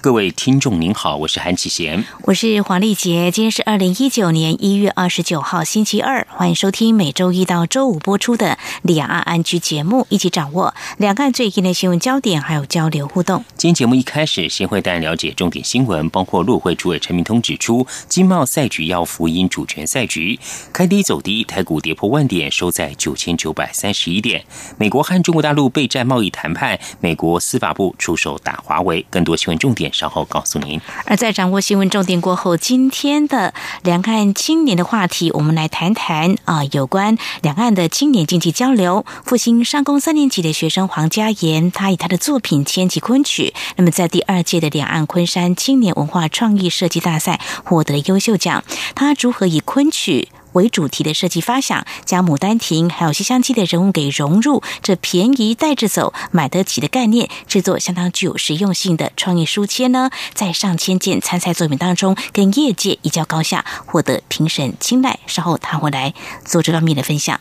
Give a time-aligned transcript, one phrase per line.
[0.00, 3.32] 各位听众您好，我是韩启贤，我是黄丽杰。
[3.32, 13.44] 今天是二零一九年一月二十九号星期二，欢迎收听每周一到周五播出的两岸安居节目，一起掌握两岸最近的新闻焦点，还有交流互动。
[13.56, 20.38] 今天节目一开始，先会带您了解重点新闻，包括陆会主委陈明通指出，经贸赛局要福音主权赛局，
[20.72, 24.44] 开低走低，台股跌破万点，收在九千九百三十一点。
[24.78, 29.04] 美国和中国大陆备战贸易谈判，美国司法部出手打华为。
[29.10, 29.87] 更多新闻重点。
[29.92, 30.80] 稍后告诉您。
[31.04, 39.04] 而在掌握新闻重点过后，今天的两岸青年的话题，我们来谈谈啊，有关两岸的青年经济交流。
[39.24, 48.64] 复兴上工三年级的学生黄家言，他以他的作品《千级昆曲》，那么在第二届的两岸昆山青年文化创意设计大赛获得了优秀奖。
[48.94, 50.28] 他如何以昆曲？
[50.58, 65.20] 为主题的设计发想，将《牡丹亭》还有《西厢记》的人物给融入，这便宜带着走、买得起的概念，制作相当具有实用性的创意书签呢，在上千件参赛作品当中，跟业界一较高下，获得评审青睐。
[65.28, 66.12] 稍后他会来
[66.44, 67.38] 做这方面的分享。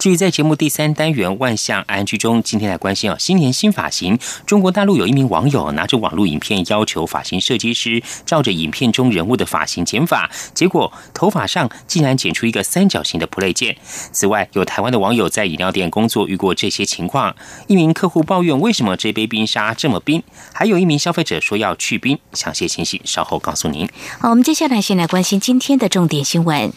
[0.00, 4.18] 至于在节目第三单元万象安居中，今天来关心啊，新年新发型。
[4.46, 13.76] 中国大陆有一名网友拿着网络影片要求发型设计师照着影片中人物的发型剪发，结果头发上竟然剪出一个三角形的 play 键。
[14.10, 20.22] 此外，有台湾的网友在饮料店工作遇过这些情况，一名客户抱怨为什么这杯冰沙这么冰，
[20.54, 22.18] 还有一名消费者说要去冰。
[22.32, 23.86] 详细信息稍后告诉您。
[24.18, 26.72] 好，我们接下来先来关心今天的重点新闻。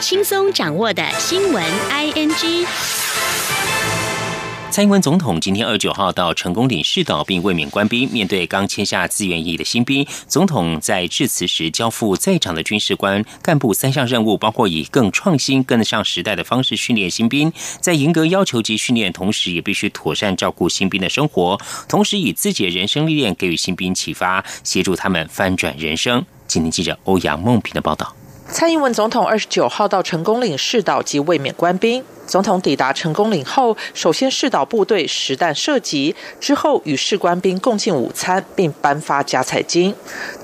[0.00, 2.66] 轻松掌握的新闻，I N G。
[4.70, 26.24] 蔡英文总统今天二九号到成功岭试岛并卫冕官兵，面对刚签下自愿役的新兵，总统在致辞时交付在场的军事官干部三项任务，包括以更创新、跟得上时代的方式训练新兵，在严格要求及训练同时，也必须妥善照顾新兵的生活，同时以自己的人生历练给予新兵启发，协助他们翻转人生。
[26.46, 28.16] 今天记者欧阳梦平的报道。
[28.52, 32.04] 蔡英文总统二十九号到成功岭试导及卫冕官兵。
[32.26, 39.94] 总统抵达成功岭后，首先试导部队实弹射击，之后与士官兵共进午餐，并颁发加彩金。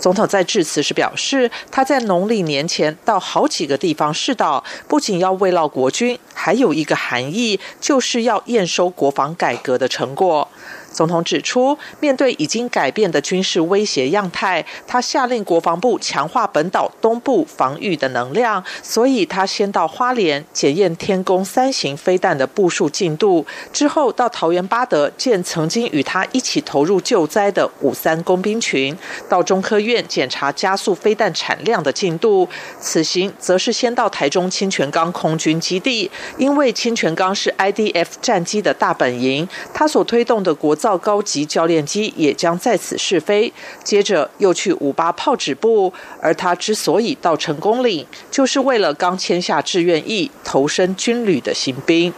[0.00, 10.48] 总统在致辞时表示，他在农历年前到好几个地方试导，不仅要慰劳国军，还有一个含义，就是要验收国防改革的成果。
[10.96, 28.96] 总统指出，面对已经改变的军事威胁样态，他下令国防部强化本岛东部防御的能量，所以他先到花莲检验天宫三型飞弹的部署进度，之后到桃园八德见曾经与他一起投入救灾的五三工兵群，
[29.28, 32.48] 到中科院检查加速飞弹产量的进度。
[32.80, 40.74] 此行则是先到台中清泉岗空军基地，因为清泉岗是 IDF 战机的大本营，他所推动的国。
[40.85, 43.52] 造到高级教练机也将在此试飞，
[43.82, 45.92] 接着又去五八炮指部。
[46.20, 52.12] 而他之所以到成功岭，就是为了刚签下志愿役、投身军旅的新兵。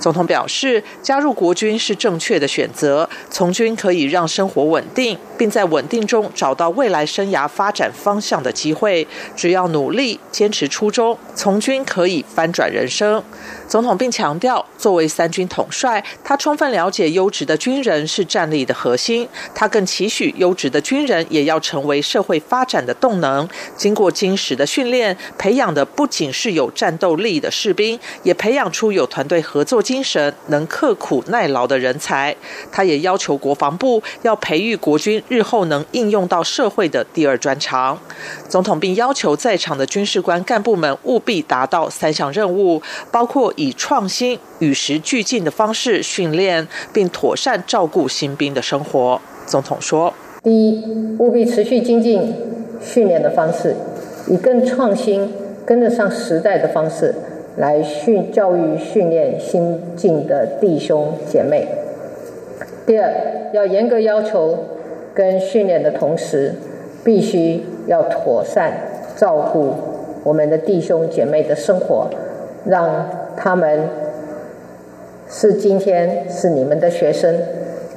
[0.00, 3.08] 总统表示，加入国军是正确的选择。
[3.30, 9.06] 从军可以让生活稳定，并在稳定中找到未来生涯发展方向的机会。
[9.34, 13.22] 只要努力、坚持初衷，从军可以翻转人生。
[13.66, 19.28] 总统并强调，作为三军统帅，他充分了解优质的军人是战力的核心。
[19.54, 23.46] 他更期许优质的军人也要成为社会发展的动能。
[23.76, 29.82] 经过精实的训练，培养的不仅是有战斗力的士兵，也培养出有团队合作。
[29.88, 32.36] 精神能刻苦耐劳的人才，
[32.70, 37.98] 他也要求国防部要培育国军日后能应用到社会的第二专长。
[38.50, 49.18] 总统并要求在场的军事官干部们务必达到三项任务，包括以创新、与时俱进的方式训练，并妥善照顾新兵的生活。
[49.46, 50.12] 总统说：
[50.42, 50.84] 第一，
[51.18, 52.34] 务必持续精进
[52.82, 53.74] 训练的方式，
[54.28, 55.32] 以更创新、
[55.64, 57.14] 跟得上时代的方式。
[57.58, 61.66] 来训教育训练新进的弟兄姐妹。
[62.86, 63.12] 第二，
[63.52, 64.56] 要严格要求
[65.12, 66.54] 跟训练的同时，
[67.04, 68.72] 必须要妥善
[69.16, 69.74] 照顾
[70.22, 72.08] 我们的弟兄姐妹的生活，
[72.64, 73.80] 让他们
[75.28, 77.34] 是今天是你们的学生，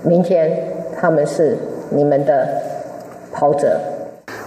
[0.04, 0.52] 明天
[1.00, 1.56] 他们是
[1.92, 2.48] 你们的
[3.32, 3.80] 跑者。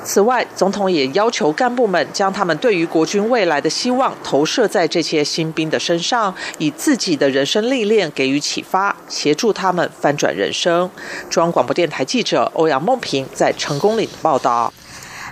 [0.05, 10.91] 此外，总统也要求干部们将他们对于国军未来的希望投射在这些新兵的身上，以自己的人生历练给予启发，协助他们翻转人生。
[11.31, 14.73] 中央广播电台记者欧阳梦平在成功岭报道。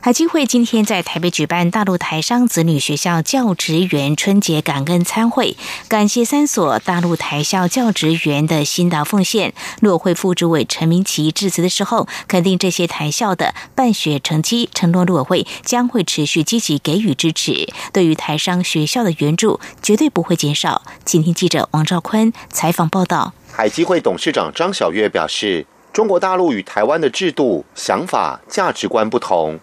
[0.05, 5.57] 海基会今天在台北举办大陆台商子女学校教职员春节感恩参会，
[5.87, 9.55] 感谢三所大陆台校教职员的辛劳奉献。
[9.79, 20.83] 陆会副主委陈明奇致辞的时候，肯定这些台校的办学成绩，承诺陆会将会持续积极给予支持，对于台商学校的援助绝对不会减少。
[21.05, 23.33] 今天记者王兆坤采访报道。
[23.53, 29.61] 海基会董事长张晓月表示，中国大陆与台湾的制度、想法、价值观不同。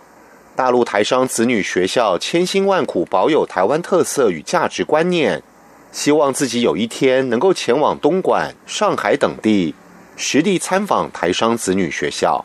[0.59, 5.41] 大陆台商子女学校千辛万苦保有台湾特色与价值观念，
[5.89, 9.73] 希望自己有一天能够前往东莞、上海等地，
[10.17, 12.43] 实地参访台商子女学校。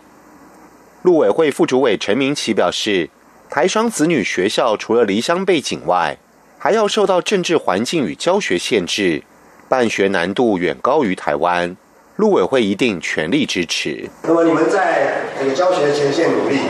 [1.03, 3.11] 陆委会副主委陈明奇表示，
[3.51, 6.17] 台商子女学校除了离乡背景外，
[6.57, 9.25] 还要受到政治环境与教学限制，
[9.69, 11.77] 办学难度远高于台湾。
[12.15, 14.09] 陆委会一定全力支持。
[14.23, 16.61] 那么你们在这个教学前线努力。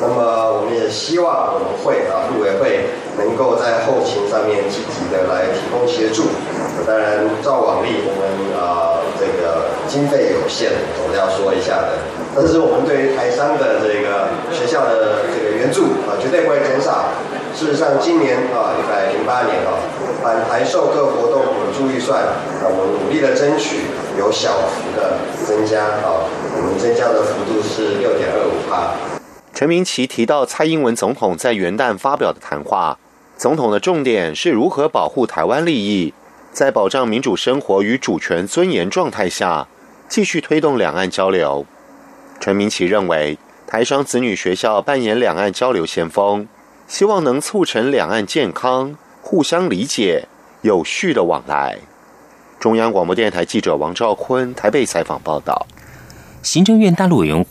[0.00, 2.88] 那么我们也希望我们会啊，陆委会
[3.20, 6.24] 能够在后勤上面积极的来提供协助。
[6.86, 8.24] 当然，照往例，我们
[8.56, 12.00] 啊这个经费有限，总是要说一下的。
[12.34, 17.12] 但是我们对于台商的这个学校的这个援助啊，绝对不会减少。
[17.52, 19.76] 事实上，今年啊一百零八年啊，
[20.24, 23.84] 反台授课活动补助预算啊，我们努力的争取
[24.16, 26.24] 有小幅的增加啊，
[26.56, 29.19] 我们增加的幅度是六点二五帕。
[29.52, 32.98] 陈明奇提到，蔡英文总统在元旦发表的谈话，
[33.36, 36.14] 总统的重点是如何保护台湾利益，
[36.52, 39.68] 在保障民主生活与主权尊严状态下，
[40.08, 41.66] 继续推动两岸交流。
[42.38, 43.36] 陈明奇认为，
[43.66, 46.48] 台商子女学校扮演两岸交流先锋，
[46.86, 50.26] 希望能促成两岸健康、互相理解、
[50.62, 51.78] 有序的往来。
[52.58, 55.66] 中央广播电台记者王兆坤台北采访报道。
[56.42, 57.44] 行政院大陆委员。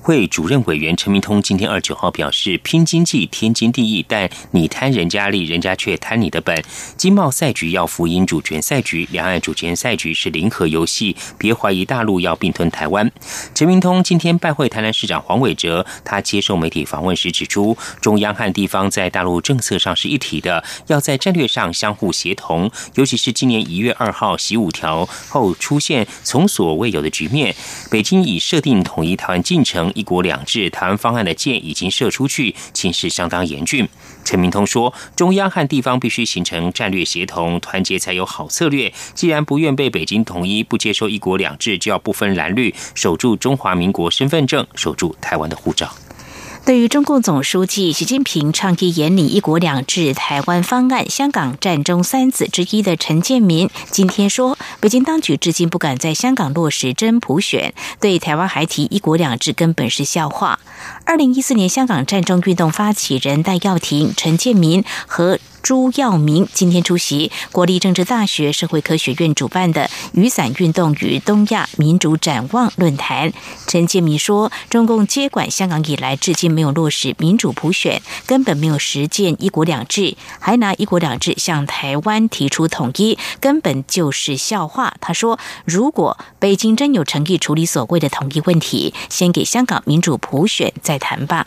[0.00, 6.64] 会主任委员陈明通今天二九号表示，拼经济天经地义，但你贪人家利，人家却贪你的本。
[6.96, 13.10] 经贸赛局要福音主权赛局，两岸主权赛局是零和游戏，别怀疑大陆要并吞台湾。
[13.54, 22.70] 陈明通今天拜会台南市长黄伟哲，他接受媒体访问时指出，中央和地方在大陆政策上是一体的，要在战略上相互协同。
[22.94, 27.54] 尤其是今年一月二号习五条后出现从所未有的局面，
[27.90, 29.92] 北京已设定统一台湾进程。
[29.98, 33.88] 一国两制台湾方案的箭已经射出去，情势相当严峻。
[34.24, 38.92] 陈明通说，中央和地方必须形成战略协同，团结才有好策略。
[39.14, 45.92] 既然不愿被北京统一，不接受一国两制，就要不分蓝绿，守住中华民国身份证，守住台湾的护照。
[46.68, 57.72] 对于中共总书记习近平倡议严拟“一国两制”台湾方案，香港战争三子之一的陈建民今天说，北京当局至今不敢在香港落实真普选，
[58.02, 60.58] 对台湾还提“一国两制”根本是笑话。
[61.06, 65.38] 二零一四年香港战争运动发起人戴耀廷、陈建民和。
[65.62, 73.32] 朱耀明今天出席国立政治大学社会科学院主办的“雨伞运动与东亚民主展望”论坛。
[73.66, 91.46] 陈建民说：“中共接管香港以来，至今没有落实民主普选，根本没有实践‘一国两制’，还拿‘一国两制’向台湾提出统一，根本就是笑话。”他说：“如果北京真有诚意处理所谓的统一问题，先给香港民主普选再谈吧。”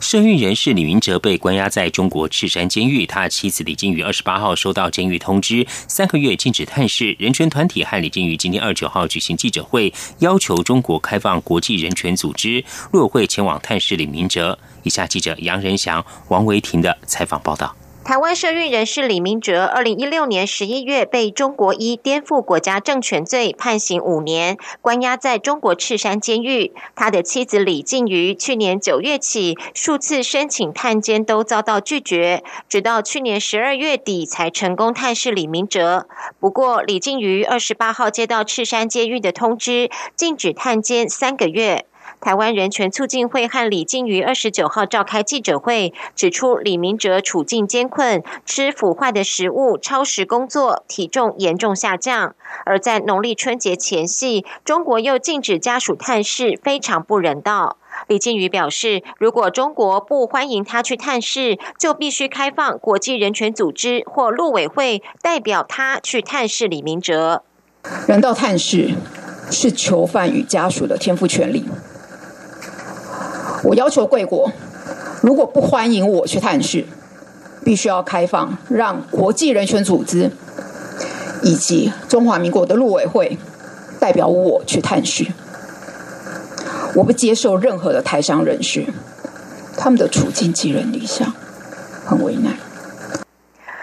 [0.00, 7.16] 生育人士李明哲被关押在中国赤山监狱，他妻子李金宇二十八号收到监狱通知，三个月禁止探视。
[7.18, 14.58] 人权团体和李金宇今天二九号举行记者会，要求中国开放国际人权组织若会前往探视李明哲。
[14.84, 17.74] 以下记者杨仁祥、王维婷的采访报道。
[18.08, 26.72] 台湾社运人士李明哲，二零一六年十一月被中国依颠覆国家政权罪判刑五年，关押在中国赤山监狱。
[26.96, 36.08] 他的妻子李静瑜去年九月起数次申请探监都遭到拒绝，直到去年十二月底才成功探视李明哲。
[36.40, 41.84] 不过，李静瑜二十八号接到赤山监狱的通知，禁止探监三个月。
[42.20, 52.34] 台湾人权促进会和李静瑜二十九号召开记者会，指出李明哲处境艰困，吃腐坏的食物，超时工作，体重严重下降。
[52.64, 57.76] 而在农历春节前夕，中国又禁止家属探视，非常不人道。
[58.08, 67.42] 李静瑜表示，如果中国不欢迎他去探视，就必须开放国际人权组织或陆委会代表他去探视李明哲。
[68.06, 68.90] 人道探视
[69.50, 71.64] 是囚犯与家属的天赋权利。
[73.64, 74.52] 我要求贵国
[75.22, 76.84] 如果不欢迎我去探视，
[77.64, 80.30] 必须要开放，让国际人权组织
[81.42, 83.36] 以及中华民国的陆委会
[83.98, 85.26] 代表我去探视。
[86.94, 88.86] 我不接受任何的台商人士，
[89.76, 91.34] 他们的处境寄人篱下，
[92.06, 92.54] 很为难。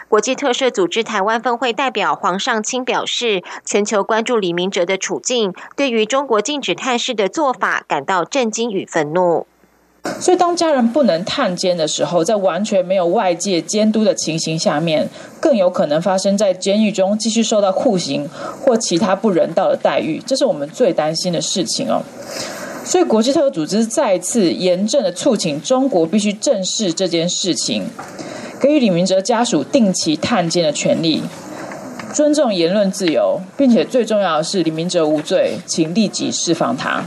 [0.07, 9.45] 国际特赦组织台湾分会代表黄尚清表示，全球关注李明哲的处境，对于中国禁止探视的做法感到震惊与愤怒。
[10.19, 15.09] 所以，当家人不能探监的时候，在完全没有外界监督的情形下面，
[15.39, 18.29] 更有可能发生在监狱中继续受到酷刑
[18.61, 22.01] 或其他不人道的待遇，这是我们最担心的事情哦。
[22.85, 27.83] 所以，国际特赦组织再次严正的促请中国必须正视这件事情。
[28.61, 31.21] 给予李明哲家属定期探监的权利，
[32.13, 37.03] 尊重言论自由，并且最重要的是，李明哲无罪，请立即释放他。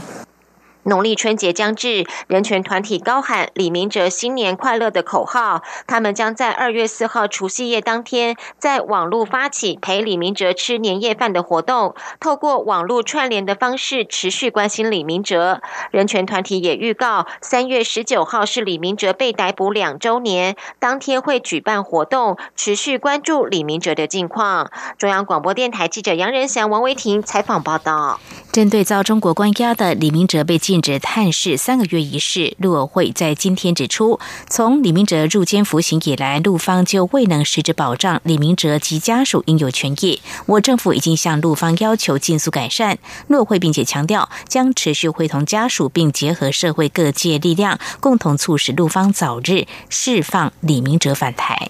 [0.83, 5.61] 农历春节将至，人权团体高喊“李明哲新年快乐”的口号。
[5.85, 15.61] 他们将在二月四号除夕夜当天，在网络发起陪李明哲吃年夜饭的活动，透过网络串联的方式，持续关心李明哲。
[15.91, 24.71] 人权团体也预告，三月十九号是李明哲被逮捕两周年，当天会举办活动，持续关注李明哲的近况。
[24.97, 28.19] 中央广播电台记者杨仁祥、王维婷采访报道。
[28.51, 40.21] 针对遭中国关押的李明哲被禁止探视三个月一事，陆委会在今天指出，从李明哲入监服刑以来，陆方就未能实质保障李明哲及家属应有权益。
[40.45, 42.97] 我政府已经向陆方要求尽速改善。
[43.27, 51.69] 陆会并且强调，将持续会同家属，并结合社会各界力量，共同促使陆方早日释放李明哲返台。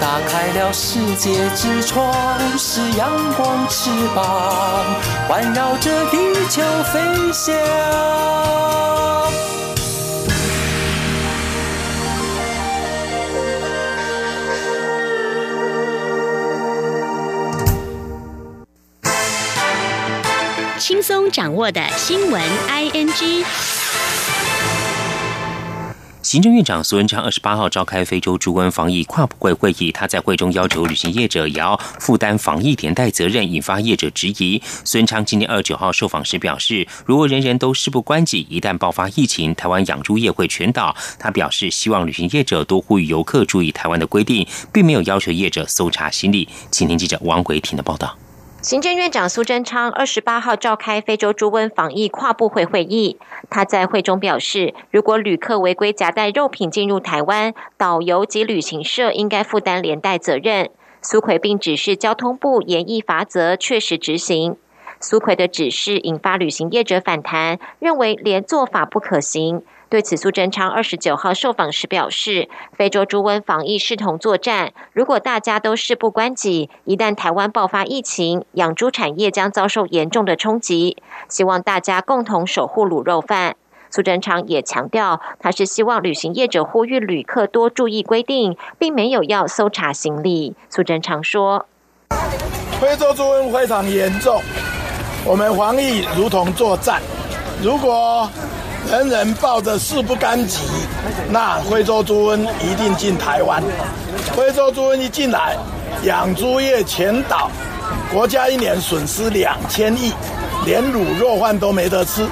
[0.00, 2.12] 打开了世界之窗，
[2.58, 4.84] 是阳光翅膀，
[5.28, 6.16] 环绕着地
[6.48, 7.00] 球飞
[7.32, 7.54] 翔。
[20.78, 23.44] 轻松掌握的新闻，I N G。
[26.32, 34.62] 行政院长苏文昌二十八号召开非洲猪瘟防疫跨部会会议，他在会中要求旅行业者也要负担防疫连带责任，引发业者质疑。
[34.82, 40.96] 孙昌今天二十九号受访时表示，如果人人都事不关己，一旦爆发疫情，台湾养猪业会全倒。
[41.18, 46.48] 他表示，希望旅行业者多呼吁游客注意台湾的规定，并没有要求业者搜查行李。
[46.70, 48.16] 请听记者王维婷的报道。
[48.62, 53.18] 行政院长苏贞昌二十八号召开非洲猪瘟防疫跨部会会议，
[53.50, 60.70] 他在会中表示，如果旅客违规夹带肉品进入台湾，导游及旅行社应该负担连带责任。
[61.00, 64.56] 苏奎并指示交通部严议罚则，确实执行。
[65.00, 69.64] 苏奎的指示引发旅行业者反弹，认为连做法不可行。
[69.92, 80.96] 对此，苏贞昌二十九号受访时表示，非洲猪瘟防疫视同作战，如果大家都事不关己，一旦台湾爆发疫情，养猪产业将遭受严重的冲击。
[81.28, 83.56] 希望大家共同守护卤肉饭。
[83.90, 90.56] 苏贞昌也强调，他是希望旅行业者呼吁旅客多注意规定，并没有要搜查行李。
[90.70, 91.66] 苏贞昌说
[92.80, 94.40] ：“非洲猪瘟非常严重，
[95.26, 97.02] 我们防疫如同作战，
[97.62, 98.26] 如果……”
[98.92, 100.58] 人人抱着事不干己，
[101.30, 103.62] 那非洲猪瘟一定进台湾。
[104.36, 105.56] 非洲猪瘟一进来，
[106.02, 107.50] 养猪业全倒，
[108.12, 110.12] 国家一年损失两千亿，
[110.66, 112.26] 连卤肉饭都没得吃。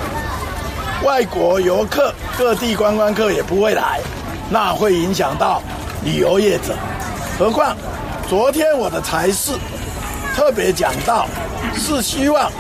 [1.02, 3.99] 外国游客、各地观光客也不会来，
[4.50, 5.62] 那会影响到
[6.05, 6.75] 旅游业者。
[7.38, 7.75] 何况
[8.29, 9.52] 昨天我的财事
[10.37, 11.26] 特别讲到，
[11.75, 12.52] 是希望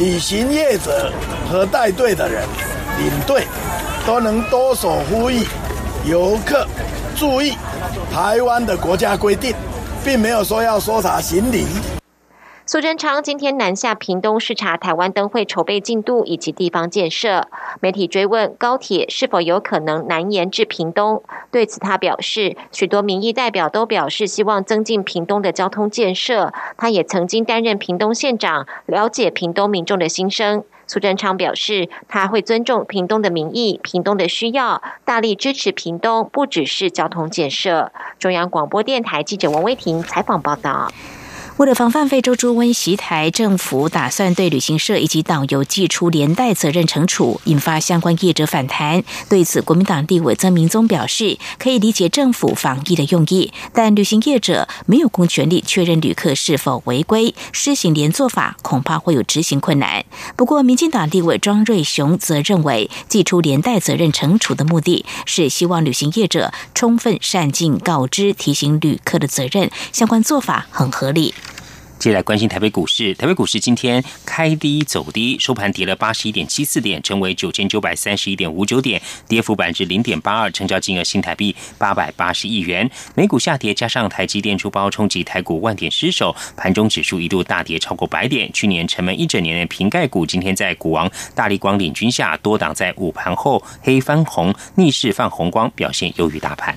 [0.00, 1.12] 旅行业者
[1.46, 2.42] 和带队的人、
[2.98, 3.44] 领队
[4.06, 5.46] 都能多手呼吁
[6.06, 6.66] 游客
[7.14, 7.52] 注意
[8.10, 9.54] 台湾的国家规定，
[10.02, 11.66] 并没有说要搜查行李。
[12.70, 17.48] 苏贞昌今天南下屏东视察台湾灯会筹备进度以及地方建设。
[17.80, 26.52] 媒体追问高铁是否有可能南延至屏东，对此他表示，许多民意代表都表示希望增进屏东的交通建设。
[26.76, 30.62] 他也曾经担任屏东县长，了解屏东民众的心声。
[30.86, 37.90] 苏贞昌表示，他会尊重屏东的民意、屏东的需要，大力支持屏东，不只是交通建设。
[38.20, 40.92] 中央广播电台记者王威婷采访报道。
[41.60, 49.04] 为了防范非洲猪瘟袭台，政府打算对旅行社以及导游寄出连带责任惩处，引发相关业者反弹。
[49.28, 60.02] 对此，国民党立委曾明宗表示，可以理解政府防疫的用意，但旅行业者没有公权力确认旅客是否违规，施行连坐法恐怕会有执行困难。
[60.36, 71.34] 不过，民进党立委庄瑞雄则认为，寄出连带责任惩处的目的是希望旅行业者充分善尽告知、提醒旅客的责任，相关做法很合理。
[72.00, 82.90] 接下来关心台北股市，台北股市今天开低走低，收盘跌了八十一点七四点，成为九千九百三十一点五九点，跌幅百分之零点八二，成交金额新台币八百八十亿元。
[83.14, 88.50] 美股下跌，加上台积电出包冲击台股万点失守，盘中指数一度大跌超过百点。
[88.50, 96.74] 去年沉闷一整年的瓶盖股，今天在股王大力光领军下，多档在午盘后黑翻红，逆势放红光，表现优于大盘。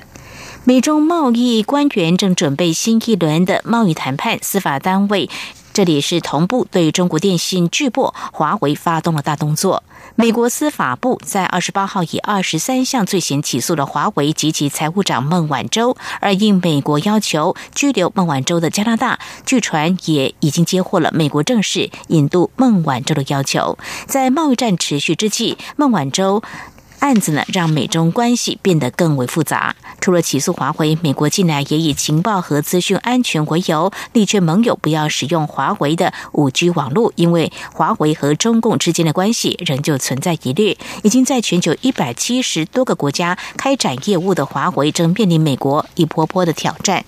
[0.66, 5.30] 美中贸易官员正准备新一轮的贸易谈判，司法单位
[5.74, 9.84] 这里是同步对中国电信巨擘华为发动了大动作。
[10.16, 23.78] 美国司法部在二十八号以二十三项罪嫌起诉了华为及其财务长孟晚舟，而应美国要求拘留孟晚舟的加拿大，据传也已经接获了美国正式引渡孟晚舟的要求。
[24.06, 26.42] 在贸易战持续之际，孟晚舟。
[27.04, 29.76] 案子呢，让美中关系变得更为复杂。
[30.00, 40.78] 除了起诉华为，美国近来也以情报和资讯安全为由，力劝盟友不要使用华为的五 G 网络，因为华为和中共之间的关系仍旧存在疑虑。
[41.02, 47.04] 已经在全球一百七十多个国家开展业务的华为，正面临美国一波波的挑战。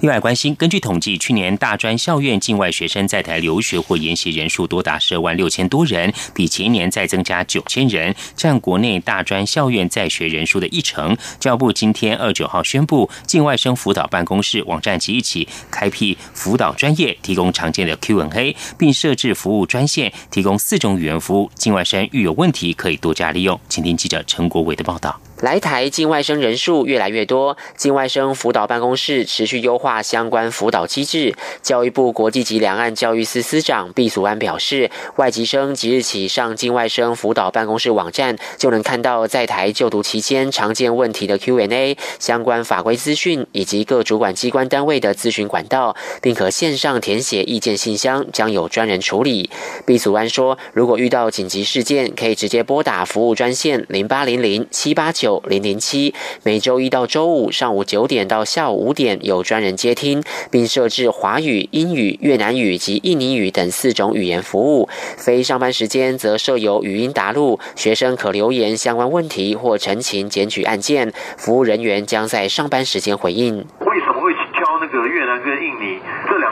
[0.00, 11.14] 另外，关心根据统计，去年大专校院境外学生在台留学或研习人数多达十二万六千多人，比前年再增加九千人，占国内大专校院在学人数的一成。
[11.38, 21.50] 教育部今天二九号宣布，境外生辅导办公室网站即一起开辟辅导专业，提供常见的 Q&A，并设置服务专线，提供四种语言服务。
[21.54, 23.60] 境外生遇有问题可以多加利用。
[23.68, 25.20] 请听记者陈国伟的报道。
[25.40, 31.34] 来台境外生人数越来越多，境外生辅导办公室持续优化相关辅导机制。
[31.62, 49.48] 教育部国际级两岸教育司司长毕祖安表示，外籍生即日起上境外生辅导办公室网站，就能看到在台就读期间常见问题的 Q&A、相关法规资讯以及各主管机关单位的咨询管道，并可线上填写意见信箱，将有专人处理。
[49.86, 55.42] 毕祖安说，如果遇到紧急事件，可以直接拨打服务专线零八零零七八九九。
[55.46, 56.12] 零零七，
[56.42, 64.88] 每周一到周五上午九点到下午五点有专人接听，并设置华语、英语、越南语及印尼语等四种语言服务。
[65.16, 73.58] 非上班时间则设有语音答录，学生可留言相关问题或陈情检举案件，服务人员将在上班时间回应。
[73.80, 76.00] 为什么会挑那个越南跟印尼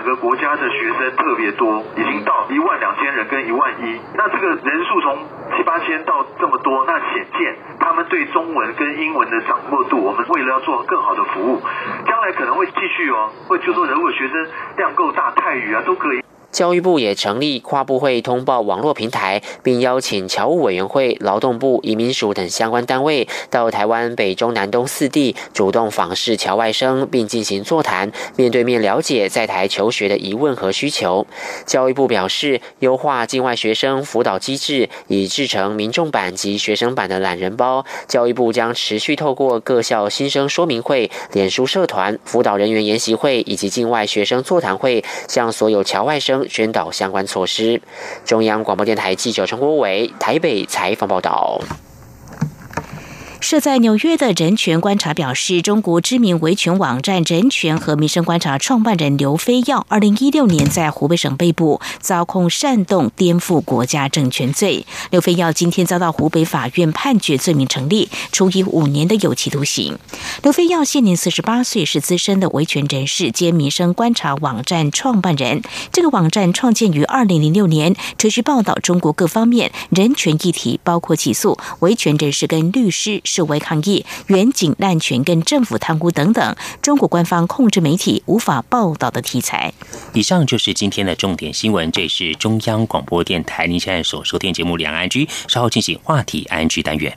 [0.09, 1.85] 个国家的学生特别多？
[1.97, 5.19] 已经到一万两千人跟一万一，那这个人数从
[5.57, 11.61] 七八千到这么多，那显见他们对中文跟英文的掌握度，我们为了要做更好的服务，
[12.07, 16.28] 将来可能会继续哦，会就说如果学生量够大，泰语啊都可以。
[16.51, 31.27] 教育部也成立跨部会通报网络平台，并邀请侨务委员会、劳动部、移民署等相关单位到台湾北中南东四地主动访视侨外生，并进行座谈，面对面了解在台求学的疑问和需求。
[31.67, 37.85] 教育部表示，优化境外学生辅导机制，已制成民众版及学生版的懒人包。
[38.09, 46.38] 教育部将持续透过各校新生说明会、脸书社团、辅导人员研习会以及境外学生座谈会，向所有侨外生。
[46.49, 47.81] 宣导相关措施。
[48.25, 51.61] 中央广播电台记者陈国伟台北采访报道。
[53.41, 64.85] 设在纽约的人权观察表示，中国知名维权网站人权和民生观察创办人刘飞耀，二零一六年在湖北省被捕，遭控煽动颠覆国家政权罪。
[65.11, 69.97] 刘飞耀今天遭到湖北法院判决罪名成立，处以五年的有期徒刑。
[70.43, 75.63] 刘飞耀现年四十八岁，是资深的维权人士兼民生观察网站创办人。
[75.93, 83.23] 这个网站创建于二零零六年，持续报道中国各方面人权议题，包括起诉维权人士跟律师。
[83.29, 89.73] 示威抗议、远景滥权跟政府贪污等等，中国官方控制媒体无法报道的题材。
[90.15, 97.17] 以上就是今天的重点新闻，这是中央广播电台您现在所收听节目《两岸居》，稍后进行话题安居单元。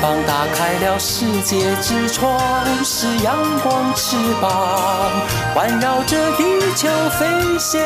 [0.00, 2.38] 膀打开了世界之窗，
[2.84, 5.10] 是阳光翅膀
[5.54, 6.44] 环绕着地
[6.76, 7.26] 球飞
[7.58, 7.80] 翔。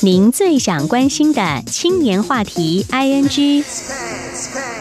[0.00, 3.64] 您最想关心的青年话题，ING。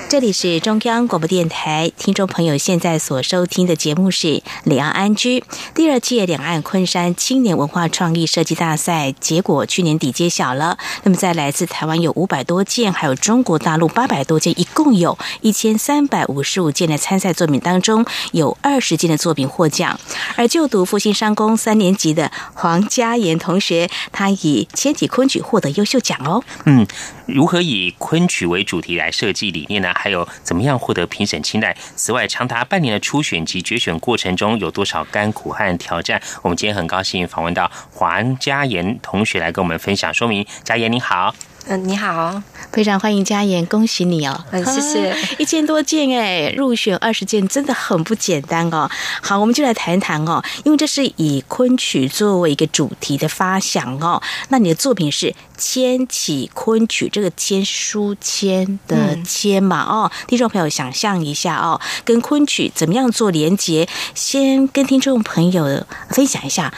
[0.10, 4.28] 这里是中央广播电台，听众朋友现在所收听的节目是
[4.63, 5.39] 《两岸安居》
[5.76, 10.78] 第二届两岸昆山青年文化创意设计大赛结果去年底揭晓了。
[11.04, 20.00] 那么在来自台湾有五百多件，还有中国大陆八百多件，一共有一千三百五十五件的参赛作品当中，有二十件的作品获奖。
[20.38, 26.43] 而就读复兴商工三年级的黄嘉妍同学，他以千体昆曲获得优秀奖哦。
[26.65, 26.88] 嗯，
[27.26, 29.91] 如何以昆曲为主题来设计理念呢？
[29.95, 31.75] 还有怎么样获得评审青睐？
[31.95, 36.21] 此外，长达半年的初选及决选过程中有多少甘苦和挑战？
[36.41, 40.45] 我们今天很高兴访问到黄嘉言同学来跟我们分享说明。
[40.63, 41.33] 嘉言，你好。
[41.69, 42.41] 嗯，你好，
[42.78, 44.40] 非常欢迎嘉言，恭喜你哦！
[44.54, 45.18] 嗯，谢谢。
[45.42, 48.88] 一千多件哎，入选二十件，真的很不简单哦。
[49.20, 54.22] 好，我们就来谈谈哦，因为这是以昆曲作为一个主题的发想哦。
[54.50, 60.12] 那你的作品是千起昆曲，这个千书签的千嘛哦。
[60.28, 63.90] 听众朋友想象一下哦，跟昆曲怎么样做连接？
[64.13, 66.72] 先跟听众朋友分享一下，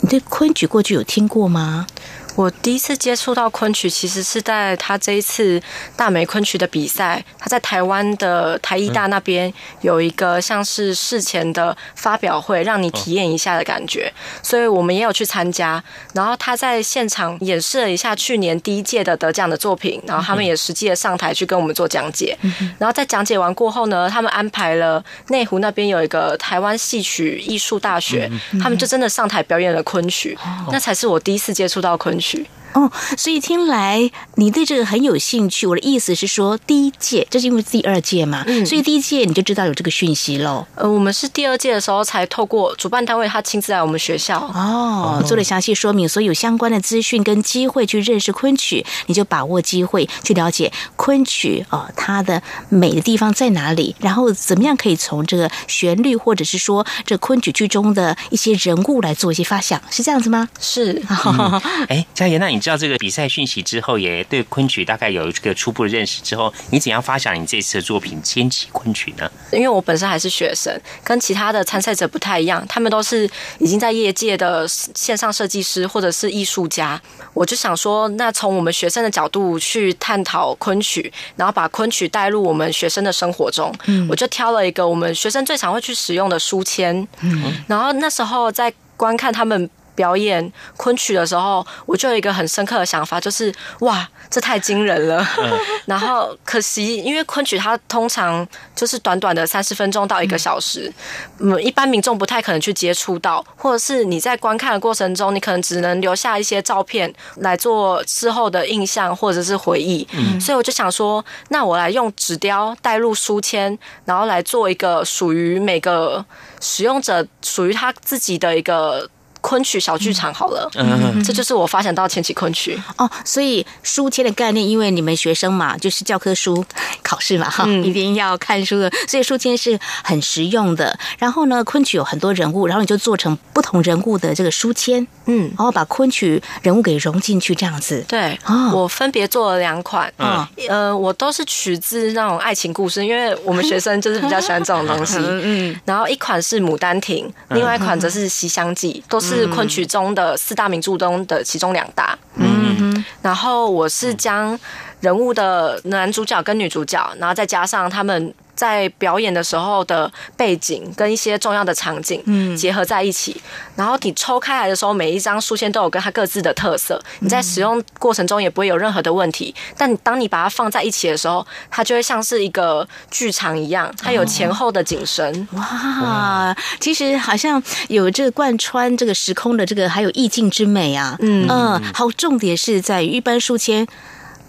[0.00, 1.86] 你对昆曲过去有听过吗？
[2.34, 5.60] 我第一次接触到昆曲，其实是在他这一次
[5.96, 7.22] 大美昆曲的比赛。
[7.38, 14.10] 他在台湾的台艺大那边有一个像是事前的发表会，让你体验一下的感觉。
[14.42, 15.82] 所以我们也有去参加。
[16.14, 22.36] 然后他在现场演示了一下去年第一届的得奖的作品，然后他们也实际的上台去跟我们做讲解。
[22.78, 28.30] 然后在讲解完过后呢，他们安排了内湖那边有一个台湾戏曲艺术大学，
[28.62, 30.38] 他们就真的上台表演了昆曲。
[30.70, 32.21] 那才是我第一次接触到昆。
[32.22, 32.46] 去。
[32.74, 35.66] 哦，所以听来你对这个很有兴趣。
[35.66, 40.66] 我的意思是说，第一届这是因为第二届嘛，所以第一届你就知道有这个讯息喽。
[40.74, 60.48] 呃，我们是第二届的时候才透过主办单位他亲自来我们学校哦，做了详细说明，所以有相关的资讯跟机会去认识昆曲，你就把握机会去了解昆曲哦，它的美的地方在哪里，然后怎么样可以从这个旋律或者是说这昆曲剧中的一些人物来做一些发想，是这样子吗？
[60.58, 61.02] 是。
[61.90, 62.61] 哎，佳言，那你。
[62.62, 69.30] 知道这个比赛讯息之后，也对昆曲大概有一个初步的认识之后，你怎样发想你这次的作品《千起昆曲》呢？
[69.52, 70.72] 因为我本身还是学生，
[71.02, 77.00] 跟其他的参赛者不太一样，他们都是已经在业界的线上设计师或者是艺术家。
[77.34, 83.74] 我就想说，那从我们学生的角度去探讨昆曲，然后把昆曲带入我们学生的生活中。
[83.86, 87.06] 嗯，我就挑了一个我们学生最常会去使用的书签。
[87.20, 89.68] 嗯，然后那时候在观看他们。
[89.94, 95.26] 表演昆曲的时候，我就有一个很深刻的想法，就是哇，这太惊人了。
[95.86, 100.92] 然后可惜，因为昆曲它通常就是短短的三十分钟到一个小时，
[101.38, 110.06] 嗯，一般民众不太可能去接触到，或者是你在观看的过程中，你可能只能留下一些照片来做事后的印象或者是回忆。
[110.12, 116.24] 嗯，所以我就想说，那我来用纸雕带入书签，然后来做一个属于每个
[116.60, 119.08] 使用者属于他自己的一个。
[119.42, 123.10] 昆曲小剧场好了，嗯，这就是我发展到前期昆曲哦。
[123.24, 126.64] 所以书签的概念，因为你们学生嘛，就是教科书
[127.02, 130.96] 考试嘛，哈，一定要看书的，所以书签是很实用的。
[131.18, 138.04] 然后呢，昆曲有很多人物，然后你就做成不同人物的这个书签，嗯，然后把昆曲人物给融进去，这样子。
[138.08, 138.38] 对，
[138.72, 145.76] 我分别做了两款，嗯，呃，我都是取自那种爱情故事，因为我们学生就是比较喜欢这种东西，嗯。
[145.84, 149.31] 然后一款是《牡丹亭》，另外一款则是《西厢记》，都是。
[149.34, 154.58] 是昆曲中的四大名著中的其中两大，嗯哼，然后我是将
[155.00, 158.34] 人物的男主角跟女主角，然后再加上他们。
[158.62, 162.22] 在表演的时候的背景跟一些重要的场景
[162.56, 163.42] 结合在一起，
[163.74, 169.52] 然后你抽开来的时候，每一张书签都有跟它各自的特色，你在使用过程中也不会有任何的问题。
[169.76, 175.48] 但当你把它放在一起的时候，它就会像是一个剧场一样，它有前后的景深。
[175.54, 181.16] 哇，其实好像有这个贯穿这个时空的这个还有意境之美啊。
[181.18, 183.84] 嗯嗯，好，重点是在于一般书签，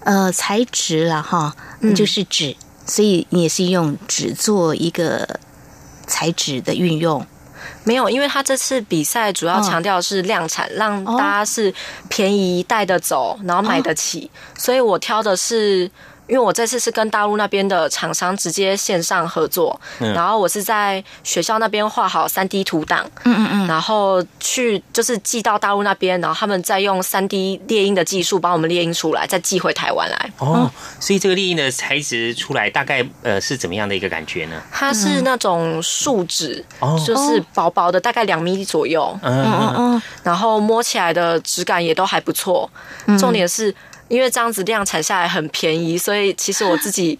[0.02, 1.56] 呃，材质了哈，
[1.96, 2.56] 就是纸。
[2.86, 5.40] 所以你也是用纸做一个
[6.06, 7.26] 材质的运用，
[7.84, 11.74] 没有，因为他这次比赛主要强调是量产，让大家是
[12.10, 15.90] 便宜带得走，然后买得起，所以我挑的是。
[16.28, 30.32] 因为我这次是跟大陆那边的厂商直接线上合作，然后我是在学校那边画好三 D 图档，嗯嗯嗯，然后去就是寄到大陆那边，然后他们再用三 D 猎鹰的技术帮我们猎鹰出来，再寄回台湾来。
[30.38, 34.62] 哦，所以这个猎鹰的材质出来大概呃是怎么样的一个感觉呢？
[34.72, 36.64] 它是那种树脂，
[37.06, 42.70] 就是薄薄的，大概两米左右，嗯嗯嗯，然后摸起来的质感也都还不错，
[43.20, 43.76] 重点是。
[44.08, 47.18] 因为这样子量产下来很便宜，所以其实我自己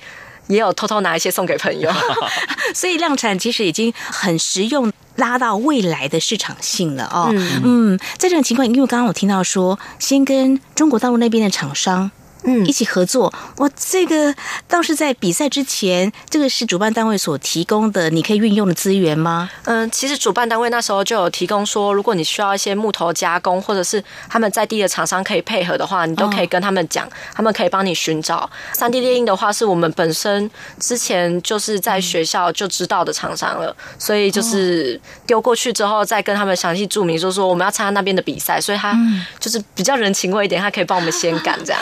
[0.48, 1.92] 也有偷偷拿一些送给朋友。
[2.76, 7.30] 所以量产其实已经很实用，拉到未来的市场性了哦。
[7.64, 12.12] 嗯，在这种情况，因为刚刚我听到说，先跟中国大陆那边的厂商。
[12.46, 14.34] 嗯，一起合作，哇这个
[14.68, 19.50] 倒是在比赛之前，这个是主办单位所提供的，你可以运用的资源吗？
[19.64, 28.50] 嗯，其实主办单位那时候就有提供说，如果你需要一些木头加工，或者是他们在地的厂商可以配合的话，你都可以跟他们讲，他们可以帮你寻找。
[28.74, 38.94] 三 D 猎鹰的话，是我们本身之前就是在学校就知道的厂商了，所以就是丢过去之后，再跟他们详细注明，说说我们要参加那边的比赛，所以他
[39.40, 41.82] 就是比较人情味一点，他可以帮我们先赶这样。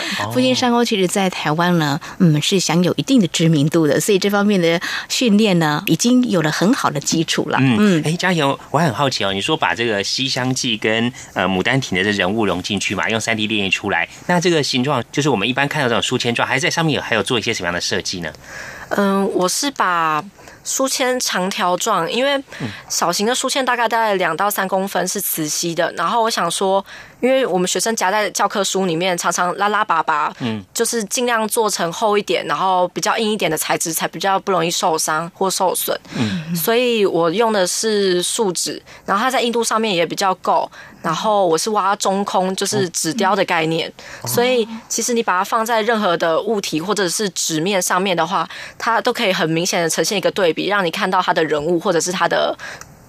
[0.54, 7.58] 山沟其实，在台湾呢，嗯，是享有一定的知名度的，所以这方面的训练呢，已经有了很好的基础了。
[7.62, 18.32] 嗯，哎，嘉莹，我很好奇哦，你说把这个《西厢记》跟呃《牡丹亭》的这人物融进去嘛，用三 D 列印出来，那这个形状就是我们一般看到这种书签状，还是在上面有还有做一些什么样的设计呢？
[18.90, 20.24] 嗯，我是把。
[20.64, 22.40] 书签长条状，因为
[22.88, 25.92] 小型的书签大概大概两到三公分是磁吸的。
[25.94, 26.86] 然后我想说，
[27.22, 35.98] 因为我们学生夹在教科书里面，常常拉拉拔拔，嗯，就是尽量做成厚一点，然后比较硬一点的材质，才比较不容易受伤或受损。
[36.16, 40.70] 嗯，所以我用的是树脂，然后它在硬度上面也比较够。
[41.02, 43.92] 然后我是挖中空，就是纸雕的概念，
[44.28, 52.56] 所以其实你把它放在任何的物体或者是纸面上面的话，它都可以很明显的呈现一个对比，让你看到它的人物或者是它的。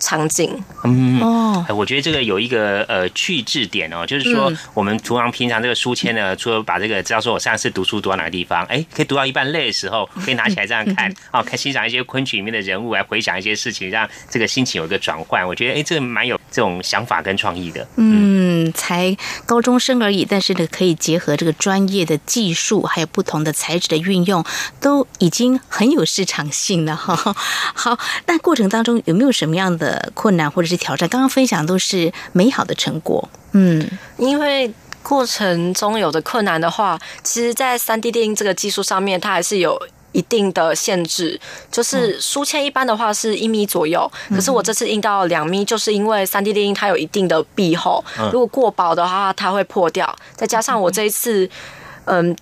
[0.03, 15.47] 场景，嗯哦，我觉得这个有一个呃去质点哦，就是说我们图常平常这个书签呢， 除了把这个知道说我上次读书读到哪个地方，哎，可以读到一半累的时候，可以拿起来这样看， 哦，看欣赏一些昆曲里面的人物，来回想一些事情，让这个心情有一个转换。
[15.47, 17.87] 我觉得哎，这个蛮有这种想法跟创意的。
[17.97, 24.45] 嗯，才高中生而已，但是呢，可以结合这个专业的技术，还有不同的材质的运用，
[24.81, 27.15] 都已经很有市场性了哈。
[27.75, 29.92] 好，那过程当中有没有什么样的？
[30.15, 33.29] 困难或者是挑战，刚刚分享都是美好的成果。
[33.53, 39.77] 嗯，因为过程中有的困难的话，其实，在三 D 电影这个技术上面，它还是有
[40.13, 41.41] 一定的限制。
[41.71, 50.17] 就是书签一般的话是一米左右，可是我这次印到两米，就是因为三 D 电影它有一定的壁厚，如果过薄的话，它会破掉。
[50.37, 51.45] 再加上我这一次。
[51.45, 51.51] 嗯，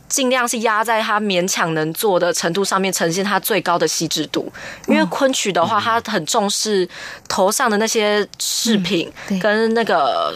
[0.09, 4.51] 尽量是压在它勉强能做的程度上面，呈现它最高的细致度。
[4.87, 6.89] 因为昆曲的话，它很重视
[7.29, 10.35] 头上的那些饰品跟那个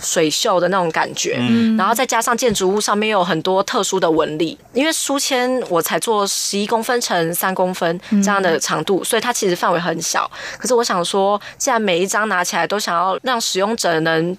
[0.00, 10.30] 水袖的那种感觉，嗯然后再加上建筑物上面有很多特殊的纹理，因为书签我才做十一公分乘三公分这样的长度，所以它其实范围很小。
[10.58, 14.36] 可是我想说，既然每一张拿起来都想要让使用者能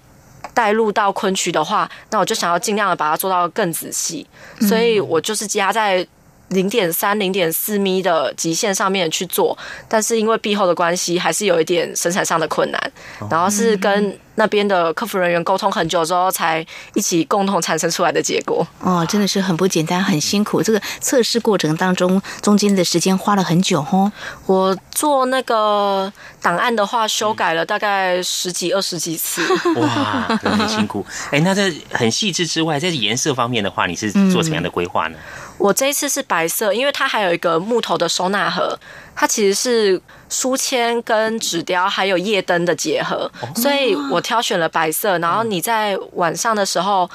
[0.54, 4.26] 带入到昆曲的话，那我就想要尽量的把它做到更仔细，
[4.60, 6.06] 所以我就是加在。
[6.48, 9.56] 零点三、零点四米的极限上面去做，
[9.88, 12.92] 但是因为壁厚的关系，还是有一点生产上的困难。
[13.30, 18.66] 然后是跟那边的客服人员沟通很久之后，才一起共同产生出来的结果。
[18.80, 20.62] 哦，真的是很不简单，很辛苦。
[20.62, 24.12] 这个测试过程当中，中间的时间花了很久哦。
[24.46, 29.42] 我做那个档案的话，修改了大概十几、二十几次。
[29.80, 31.04] 哇，很辛苦。
[31.30, 35.16] 哎，那在很细致之外，在颜色方面的话，你是做什么样的规划呢？
[35.58, 38.78] 我这一次是白色，因为它还有一个木头的收纳盒，
[39.14, 45.18] 它其实是书签跟纸雕还有夜灯的结合，所以我挑选了白色。
[45.18, 47.08] 然后你在晚上的时候，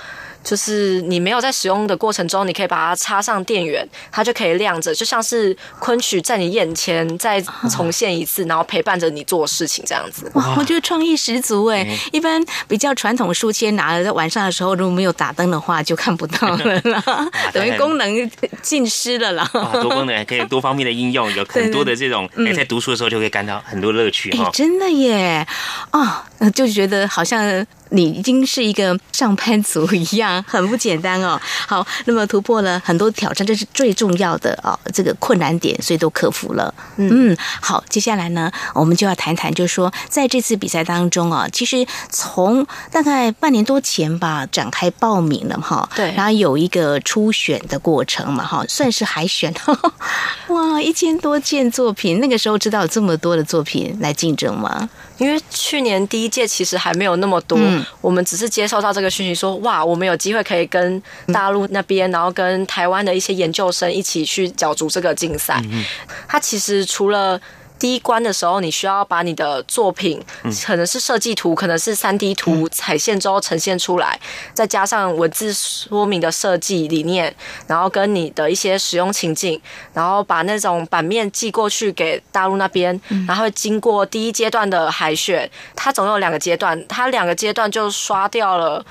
[0.44, 10.30] 就是你没有在使用的过程中，你可以把它插上电源，它就可以亮着，就像是昆曲在你眼前再重现一次，然后陪伴着你做事情这样子。
[10.34, 11.88] 哇，我觉得创意十足哎！
[12.12, 17.04] 一般比较传统书签拿了在晚上的时候，如果没有打灯的话，就看不到了啦，
[17.54, 19.50] 等于功能尽失了啦。
[19.54, 24.50] 哇，多功能可以多方面的应用，有很多的 这种哎，在读书的时候就可以感到很多乐趣哈。
[24.52, 25.46] 真的耶，
[25.92, 26.26] 啊，
[26.56, 27.66] 就觉得好像。
[27.92, 31.40] 你已经是一个上班族一样，很不简单哦。
[31.68, 36.74] 好，那么突破了很多挑战，这是最重要的哦，这个困难点，所以都克服了。
[36.98, 45.88] 嗯，好，接下来呢，我们就要谈谈，就是说在这次比赛当中啊，其实从大概半年多前吧，展开报名了哈。
[45.96, 49.54] 对，然后有一个初选的过程嘛，哈，算是海选。
[50.48, 54.90] 哇，一千多件作品，那个时候知道有这么多的作品来竞争吗？
[55.22, 65.62] 因为去年第一届其实还没有那么多，嗯、我们只是接受到这个讯息说，哇，我们有机会可以跟大陆那边，然后跟台湾的一些研究生一起去角逐这个竞赛。
[65.66, 65.86] 嗯、
[66.28, 67.40] 它其实除了
[67.82, 70.22] 第一关的时候，你需要把你的作品，
[70.64, 74.20] 可能是设计图，可能是三 D 图，彩线之后呈现出来，
[74.54, 79.60] 再加上文字说明的设计理念，然后跟你的一些使用情境，
[79.96, 88.86] 然后把那种版面寄过去给大陆那边，然后经过第一阶段的海选，它总有两个阶段，它两个阶段就刷掉了。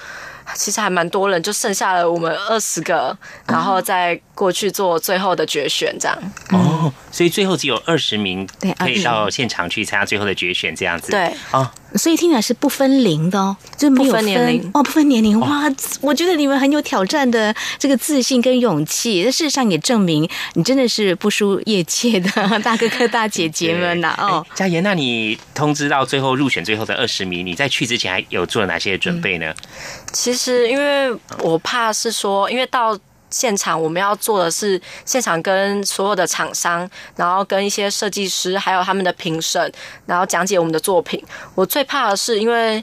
[0.57, 6.18] 其实还蛮多人，就剩下了我们二十个，然后再过去做最后的决选，这样。
[6.50, 6.70] 哦，
[7.11, 8.48] 所以最后只有二十名
[8.79, 11.11] 可以到现场去参加最后的决选，这样子。
[11.11, 15.38] 对啊，所以听起来是不分龄的哦，就没有分年龄哦，不分年龄。
[15.40, 15.62] 哇，
[16.00, 24.14] 我觉得你们很有挑战的这个自信跟勇气，事实上也证明你真的是不输业界的大哥哥大姐姐们呐。
[24.18, 29.46] 哦，佳妍，那你通知到最后入选最后的二十名，你在去之前还有做了哪些准备呢？
[29.50, 29.57] 嗯、
[30.12, 30.61] 其实。
[30.70, 32.96] 因为我怕是说，因为到
[33.31, 39.73] 现场我们要做的是现场跟所有的厂商，然后跟一些设计师，还有他们的评审，
[40.07, 41.25] 然后讲解我们的作品。
[41.55, 42.83] 我最怕的是，因为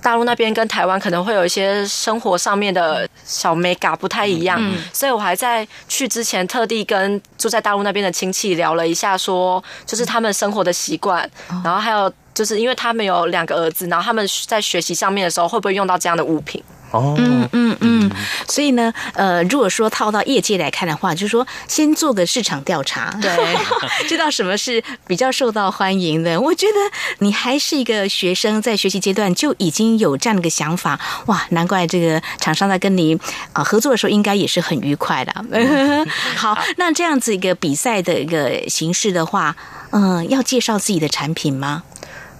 [0.00, 11.28] 大陆那边跟台湾可能会有一些生活上面的小 mega 不太一样，嗯、所以我还在去之前特地跟住在大陆那边的亲戚聊了一下，说就是他们生活的习惯，
[11.64, 16.62] 然后还有就是因为他们有两个儿子，然后他们在学习上面的时候会不会用到这样的物品。
[16.94, 18.10] 哦，嗯嗯嗯，
[18.46, 23.30] 所以呢，呃，如果说套到业界来看的话，就是说先做个市场调查，对，
[24.06, 26.40] 知道什么是比较受到欢迎的。
[26.40, 26.74] 我觉得
[27.18, 33.18] 你还是一个学生，在学习阶段就已经有这样的一个想法，哇，难怪这个厂商在跟你
[33.52, 35.34] 啊合作的时候，应该也是很愉快的。
[36.36, 39.56] 好，那这样子一个比赛的一个形式的话，
[39.90, 41.82] 嗯，要介绍自己的产品吗？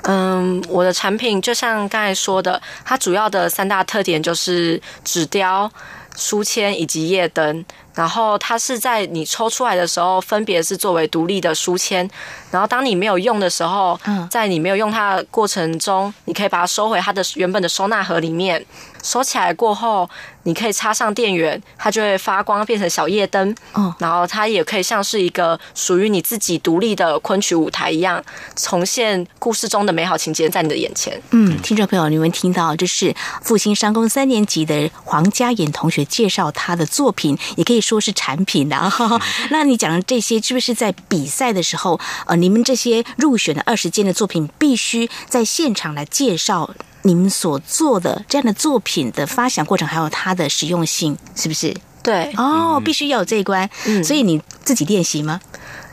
[0.06, 5.70] 嗯，我的产品就像刚才说的，它主要的三大特点就是纸雕、
[6.16, 7.64] 书签以及夜灯。
[7.94, 12.08] 然后它是在你抽出来的时候，分别是作为独立的书签。
[12.50, 13.98] 然后当你没有用的时候，
[14.30, 18.64] 在你没有用它的过程中，你可以把它收回它的原本的收纳盒里面。
[19.02, 20.08] 收起来过后，
[20.44, 23.54] 你可以插上电源，它就会发光，变成小夜灯。
[23.74, 28.24] 哦，然后它也可以像是一个属于你自己独立的昆曲舞台一样，
[28.56, 31.20] 重现故事中的美好情节在你的眼前。
[31.32, 38.92] 嗯，听众朋友，你们听到这是复兴商工三年级的黄嘉妍同学介绍他的作品，也可以说是产品的。
[39.50, 46.70] 那你讲的这些，是不是在比赛的时候，呃，你们这些入选的二十件的作品，必须在现场来介绍？
[47.02, 51.76] 你们所做的这样的作品的发想过程，还有它的实用性，是不是？
[52.02, 53.68] 对，哦，必须要有这一关，
[54.02, 55.40] 所以你自己练习吗？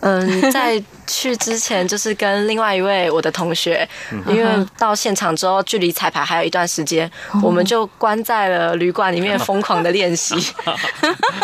[0.01, 3.87] 嗯，在去之前就是跟另外一位我的同学，
[4.27, 7.09] 因为到现场之后距离彩排还有一段时间，
[7.41, 10.35] 我们就关在了旅馆里面疯狂的练习，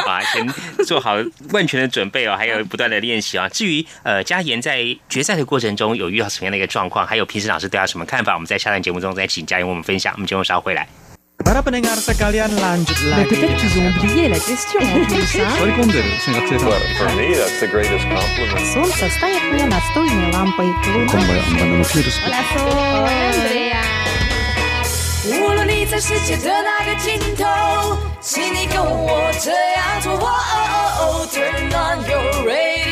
[0.06, 0.48] 啊，先
[0.86, 1.16] 做好
[1.52, 3.48] 万全的准备哦，还有不断的练习啊。
[3.50, 10.14] 至于呃，嘉言在决赛的过程中有遇到什么样的一个状况，还有平时老师对他什么看法，我们在下段节目中再请嘉言为我们分享。
[10.16, 10.88] 我们节目稍后回来。
[11.45, 13.19] Para pendengar sekalian lanjut lagi.
[13.19, 15.51] Mais peut-être qu'ils ont oublié la question en plus, hein?
[15.59, 16.05] Рекомендую,
[16.65, 18.63] well, for me, that's the greatest compliment.
[18.73, 20.71] Солнце стоит мне настольной лампой.
[21.11, 22.71] Hola, Sol.
[23.09, 23.83] Andrea.
[25.25, 30.19] 无论你在世界的哪个尽头，请你跟我这样做。
[31.33, 32.86] Turn on your radio.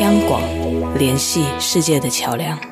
[0.00, 0.42] 央广
[0.98, 2.71] 联系世界的桥梁。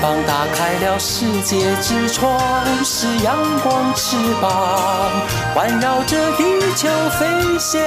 [0.00, 2.38] 帮打开了世界之窗，
[2.84, 4.50] 是阳光翅膀，
[5.54, 6.44] 环绕着地
[6.76, 6.88] 球
[7.18, 7.80] 飞翔。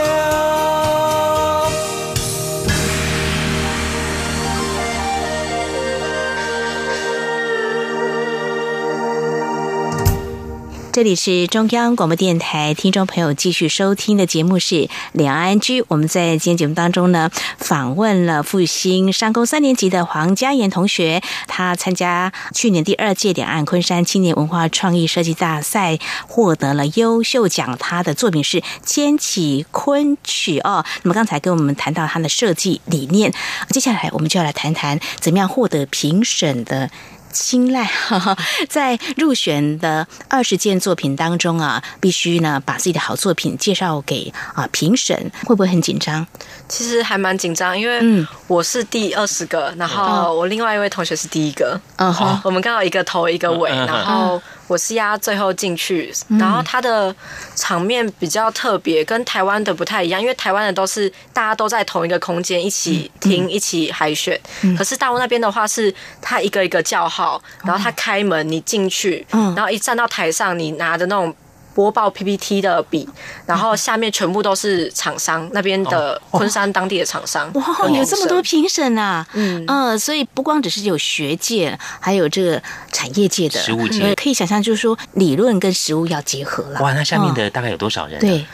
[10.93, 14.75] 这里是中央广播电台，听众朋友继续收听的节目是
[15.13, 15.81] 《两岸居》。
[15.87, 27.77] 我们在今天节目当中呢，访问了复兴商工三年级的黄嘉妍同学，他参加去年第二届两岸昆山青年文化创意设计大赛，获得了优秀奖。
[27.79, 30.83] 他的作品是《千起昆曲》哦。
[31.03, 33.33] 那么刚才跟我们谈到他的设计理念，
[33.69, 36.91] 接下来我们就要来谈谈怎么样获得评审的。
[37.31, 37.89] 青睐，
[38.69, 46.25] 在入选的二十件作品当中啊，必须呢把自己的好作品介绍给啊评审，会不会很紧张？
[46.67, 54.41] 其实还蛮紧张，因为我是第二十个，然后我另外一位同学是第一个，嗯哼，我们刚好一个头一个尾，然后。
[54.71, 57.13] 我是压最后进去，然后它的
[57.55, 64.39] 场面比较特别，跟台湾的不太一样，因为台湾的都是大家都在同一个空间一起听、一起海选，
[64.77, 71.35] 可是大陆那边的话是他一个一个叫号，然后他开门你进去，然后一站到台上，你拿着那种。
[71.73, 73.07] 播报 PPT 的笔，
[73.45, 77.51] 然后下面全部都是厂商那边的昆山当地的厂商。
[77.53, 79.25] 哇，有这么多评审啊！
[79.33, 82.61] 嗯，呃，所以不光只是有学界，还有这个
[82.91, 86.81] 产业界的实物界，可以想象，就是说理论跟实物要结合了。
[86.81, 88.19] 哇，那下面的大概有多少人？
[88.19, 88.45] 对。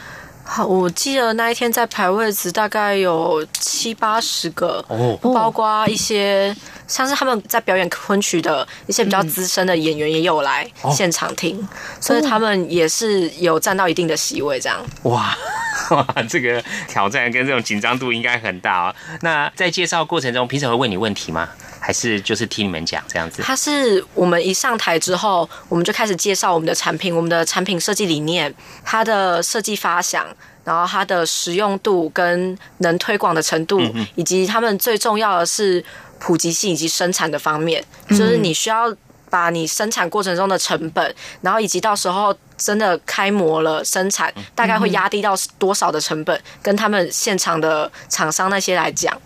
[0.50, 11.68] 好，我记得那一天在排位子大概有七八十个，哦，包括一些像是他们在表演昆曲的一些比较资深的演员也有来现场听，
[12.00, 14.82] 所以他们也是有占到一定的席位，这样。
[15.02, 15.36] 哇
[15.90, 18.94] 哇，这个挑战跟这种紧张度应该很大哦。
[19.20, 21.50] 那在介绍过程中，评审会问你问题吗？
[21.88, 23.40] 还是就是听你们讲这样子？
[23.40, 30.26] 它是我们一上台之后，我们就开始介绍我们的产品，我们的产品设计理念，它的设计发想，
[30.64, 33.80] 然后它的实用度跟能推广的程度，
[34.16, 35.82] 以及他们最重要的是
[36.18, 38.94] 普及性以及生产的方面，就是你需要
[39.30, 49.18] 把你生产过程中的成本，然后以及到时候真的开模了生产，大概会压低到多少的成本，跟他们现场的厂商那些来讲。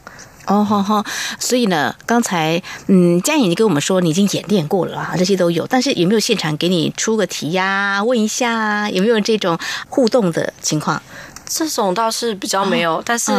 [0.47, 1.05] 哦好好，
[1.39, 8.03] 所以呢，刚才嗯，佳颖你跟我们说你已经演练过了啊，这些都有，但是有没有现场给你出个题呀？
[8.03, 11.01] 问一下，有没有这种互动的情况？
[11.47, 13.33] 这种倒是比较没有，但是。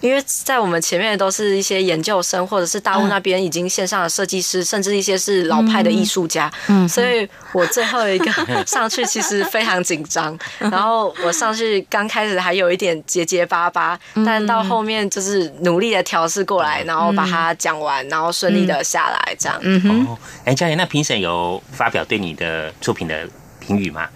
[0.00, 8.30] 因为在我们前面都是一些研究生，或者是大陆那边已经线上的设计师，甚至一些是老派的艺术家，嗯所以我最后一个
[8.66, 10.38] 上去其实非常紧张。
[10.58, 19.58] 然后我上去刚开始还有一点结结巴巴，但到后面就是努力的调试过来，然后把它讲完，然后顺利的下来这样。
[19.62, 23.28] 嗯哼，哎，嘉言，那评审有发表对你的作品的
[23.58, 24.08] 评语吗？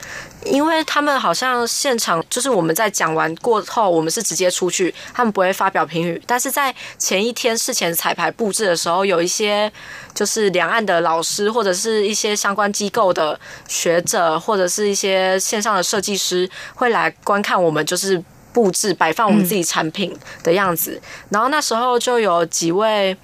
[0.45, 6.21] 因为他们好像现场就是我们在讲完过后，我们是直接出去，他们不会发表评语。
[6.27, 9.71] 但是在前一天事前彩排布置的时候，有一些
[10.13, 13.39] 就是两岸的老师或者是一些相关机构的
[13.69, 18.21] 学者，或者是一些线上的设计师会来观看我们就是
[18.53, 20.13] 布置摆放我们自己产品
[20.43, 21.01] 的样子。
[21.29, 23.17] 然后那时候就有几位。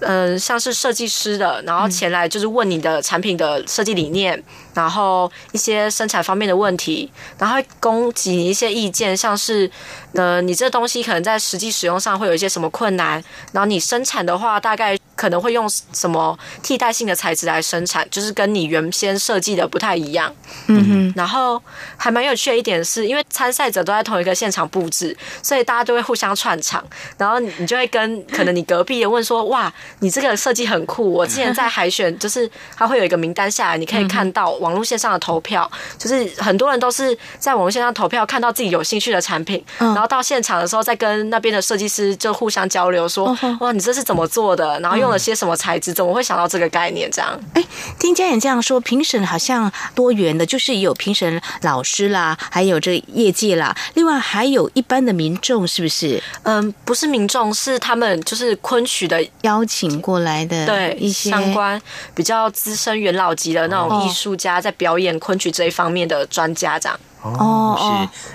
[0.00, 4.40] 嗯，像是设计师的，然后前来就是问你的产品的设计理念，
[4.78, 9.68] 然后一些生产方面的问题，然后会供给你一些意见，像是，
[10.12, 14.96] 呃，你这东西可能在实际使用上会有一些什么困难，然后你生产的话大概。
[15.18, 20.32] 可能会用什么替代性的材质来生产，就是跟你原先设计的不太一样。
[20.68, 21.12] 嗯哼。
[21.16, 21.60] 然后
[21.96, 26.86] 还蛮有趣的一点是，因为参赛者都在同一个现场布置，所以大家都会互相串场。
[27.16, 31.12] 然后你就会跟 可能你隔壁的问说：“哇，你这个设计很酷！
[31.12, 44.78] 我之前在海选，就是他会有一个名单下来，你可以看到网络线上的投票，就是很多人都是在网络线上投票，看到自己有兴趣的产品，然后到现场的时候再跟那边的设计师就互相交流，说：哇，你这是怎么做的？
[44.78, 45.08] 然后用。
[45.08, 45.90] 了些什么材质？
[45.90, 47.10] 怎么会想到这个概念？
[47.10, 47.64] 这样，哎，
[47.98, 56.22] 听嘉颖这样说，评审好像多元的，就是有评审老师啦，还有这业界啦，另外还有一般的民众，是不是？
[56.42, 61.80] 嗯，不是民众，是他们就是昆曲的邀请过来的，对一些相关
[62.14, 66.98] 比较资深元老级的那种艺术家，在表演昆曲这一方面的专家，这样。
[67.20, 67.76] 哦，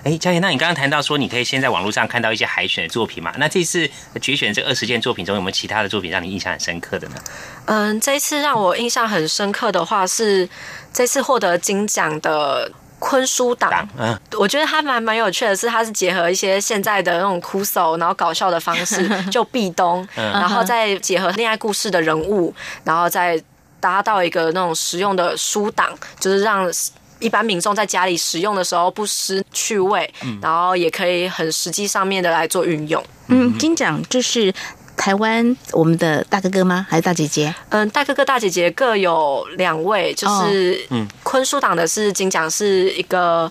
[0.03, 3.33] 是，哎，嘉言，那你刚刚谈到说，你可以先在网络上看到一些海选的作品嘛？
[3.37, 3.89] 那这次
[4.21, 7.15] 决选这二十件作品中，有没有其他的作品让你印象很深刻的呢？
[7.65, 10.47] 嗯，这一次让我印象很深刻的话是
[10.91, 12.69] 这次获得金奖的
[12.99, 13.87] 昆书党。
[13.97, 22.53] 嗯，我觉得它蛮蛮有趣的是，它是结合一些现在的那种哭手，然后搞笑的方式， 就壁咚，然后再结合恋爱故事的人物，
[22.83, 23.41] 然后再
[23.83, 26.71] 达到一个那种实用的书档，就是让。
[27.19, 33.01] 一般民众在家里使用的时候不失趣味，然后也可以很实际上面的来做运用。
[33.27, 34.53] 嗯，金奖就是
[34.97, 36.85] 台湾我们的大哥哥吗？
[36.89, 37.55] 还是大姐姐？
[37.69, 43.49] 嗯，大哥哥大姐姐各有两位，就是嗯，昆书党的是金奖，是一个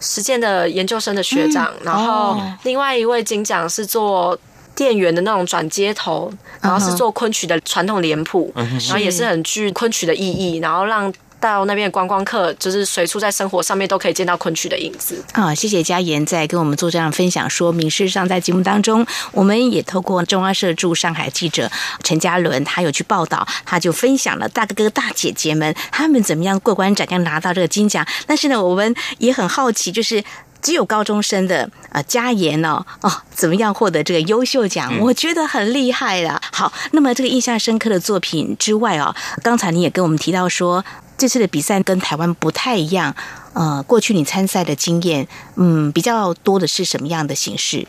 [0.00, 4.38] 实践的研究生的学长，然后另外一位金奖是做
[4.78, 11.12] 店员的那种转接头，然后是做昆曲的传统脸谱，然后也是很具昆曲的意义，然后让。
[11.40, 15.54] 到那边观光客，就是随处在生活上面都可以见到昆曲的影子啊！
[15.54, 17.88] 谢谢嘉言在跟我们做这样分享说明。
[17.88, 21.70] 事实上，在节目当中，我们也透过中央社驻上海记者
[22.02, 28.04] 陈嘉伦，他有去报道，他就分享了大哥哥大姐姐们他们怎么样过关斩将拿到这个金奖。
[28.26, 30.20] 但是呢，我们也很好奇，就是
[30.60, 34.98] 只有高中生的呃加言哦哦，怎么样获得这个优秀奖？
[35.00, 36.40] 我觉得很厉害了。
[36.52, 40.84] 好，那么这个印象深刻的作品之外哦，刚才你也跟我们提到说。
[41.18, 43.12] 这次的比赛跟台湾不太一样，
[43.52, 47.84] 呃，过去你参赛的经验，嗯，比较多的是什么样的形式？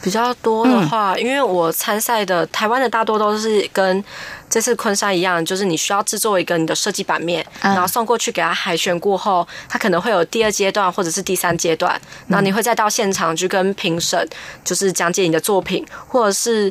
[0.00, 4.02] 比较多的话，因为我参赛的台湾的大多都是跟
[4.52, 11.98] 这次昆山一样，就是你需要制作一个你的设计版面，然后送过去给他海选过后，他可能会有第二阶段或者是第三阶段，
[12.28, 14.28] 然后你会再到现场去跟评审
[14.62, 16.70] 就是讲解你的作品，或者是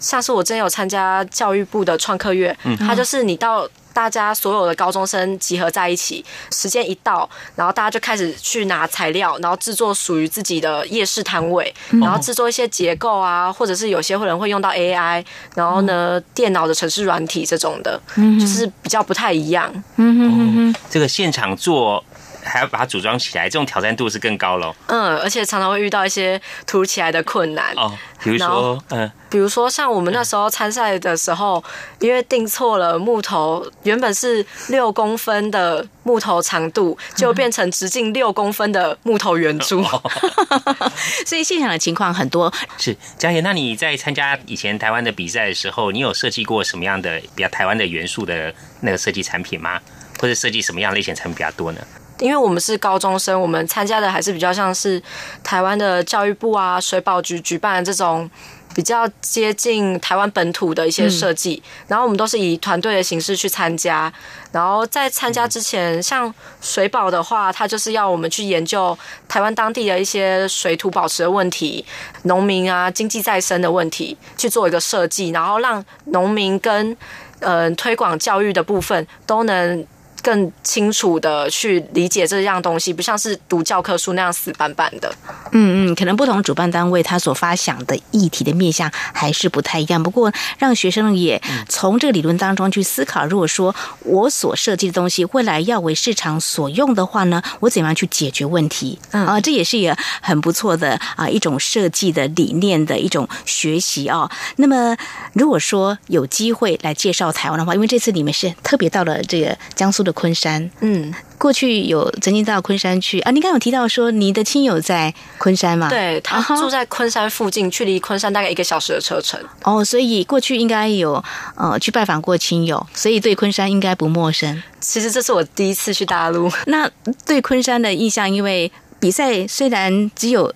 [0.00, 3.68] 像是我真有参加教育部的创客月，他就是你到。
[3.92, 15.24] 大家所有的高中生集合在一起，时间一到，然后大家就开始去拿材料，然后制作属于自己的夜市摊位，然后制作一些结构啊，或者是有些人会用到 AI，
[15.54, 18.00] 然后呢，电脑的城市软体这种的，
[18.38, 19.70] 就是比较不太一样。
[19.96, 22.04] 嗯哼哼哼，这个现场做。
[22.42, 24.74] 还要把它组装起来，这种挑战度是更高喽。
[24.86, 31.62] 嗯，而且常常会遇到一些突如其来的困难哦，比如说，嗯，比如说像我们那时候参赛的时候，
[31.98, 39.84] 因为定错了木头，原本是六公分的木头长度，就变成直径六公分的木头圆柱，
[41.26, 42.52] 所以现场的情况很多。
[42.78, 49.80] 是嘉言，那你在参加以前台湾的比赛的时候，你有设计过什么样的比较台湾的元素的那个设计产品吗？
[50.18, 51.80] 或者设计什么样类型产品比较多呢？
[52.20, 55.02] 因为我们是高中生，我们参加的还是比较像是
[55.42, 58.30] 台湾的教育部啊、水保局举办的这种
[58.74, 64.12] 比较接近台湾本土的一些设计，然后我们都是以团队的形式去参加。
[64.52, 68.96] 然后在参加之前，像水保的话，它就是要我们去研究
[69.26, 71.84] 台湾当地的一些水土保持的问题、
[72.24, 76.96] 农民啊经济再生的问题，去做一个设计，然后让农民跟
[77.40, 79.86] 呃推广教育的部分都能。
[80.22, 85.12] 更清楚的去理解这样东西，不像是读教科书那样死板板的。
[85.52, 90.02] 嗯嗯，可能不同主办单位他所发想的议题的面向还是不太一样。
[90.02, 98.98] 不过让学生也从这个理论当中去思考，如果说我所设计的东西未来要为市场所用的话呢，我怎么样去解决问题？
[99.10, 104.30] 啊，这也是一个很不错的啊一种设计的理念的一种学习啊。
[104.56, 104.96] 那么
[105.32, 110.09] 如果说有机会来介绍台湾的话，因为这次你们是特别到了这个江苏的。
[110.12, 113.30] 昆山，嗯，过去有曾经到昆山去啊。
[113.30, 115.88] 你刚有提到说你的亲友在昆山嘛？
[115.88, 119.40] 对他住在昆山附近，距离昆山大概一个小时的车程。
[119.62, 121.22] 哦，所以过去应该有
[121.56, 124.62] 呃去拜访过亲友，所以对昆山应该不陌生。
[124.80, 126.90] 其实这是我第一次去大陆，那
[127.26, 130.52] 对昆山的印象，因为比赛虽然只有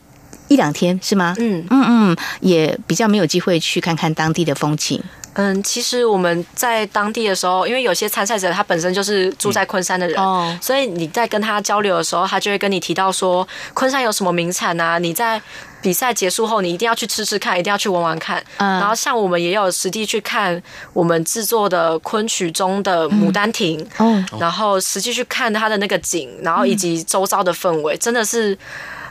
[0.54, 1.34] 一两天，是吗？
[1.38, 5.02] 嗯嗯嗯，也比较没有机会去看看当地的风情。
[5.32, 10.16] 嗯，其实我们在当地的时候，因为有些参赛者他本身就是住在昆山的人，
[10.62, 14.96] 所以你在跟他交流的时候，他就会跟你提到说昆山有什么名产啊？
[14.96, 15.42] 你在
[15.82, 18.40] 比赛结束后，你一定要去吃吃看，一定要去玩玩看。
[18.58, 28.56] 然后像我们也有实地去看我们制作的昆曲中的《牡丹亭》，嗯然后实际去看它的那个景，然后以及周遭的氛围，真的是。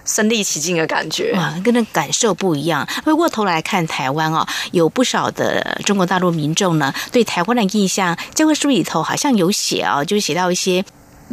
[0.05, 2.87] 身临其境的感觉哇，跟那感受不一样。
[3.05, 10.83] 回过头来看台湾哦，有不少的中国大陆民众呢，对台湾的印象，教科书里头好像有写哦，就是写到一些。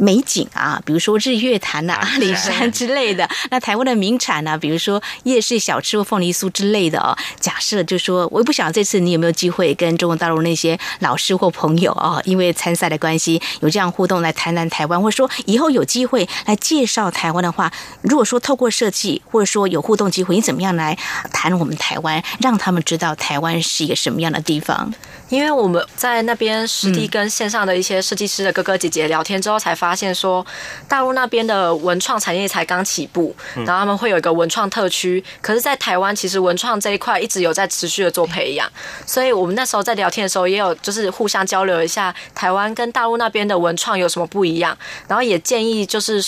[0.01, 3.29] 美景啊，比如说日月潭呐、阿里山之类的。
[3.51, 7.15] 那台湾的名产呢，比如说夜市小吃或凤梨酥之类的哦。
[7.39, 17.71] 假设就说，我也不晓这次你有没有机会跟中国大陆那些老师或朋友啊，因为参赛的关系有这样互动来谈谈台湾，或者说以后有机会来介绍台湾的话，
[18.01, 20.97] 如果说透过设计或者说有互动机会，你怎么样来
[21.31, 24.91] 谈我们台湾，让他们知道台湾是一个什么样的地方？
[25.31, 30.45] 因为我们在那边实地跟线上的一些设计师的哥哥姐姐聊天之后，才发现说，
[30.89, 35.23] 大陆那边的文创产业才刚起步，然后他们会有一个文创特区。
[35.41, 38.69] 可是，在台湾其实文创这一块一直有在持续的做培养，
[39.05, 44.77] 所以我们那时候在聊天的时候，也有就是互相交流一下台湾跟大陆那边的文创有什么不一样，
[45.07, 46.21] 然后也建议就是。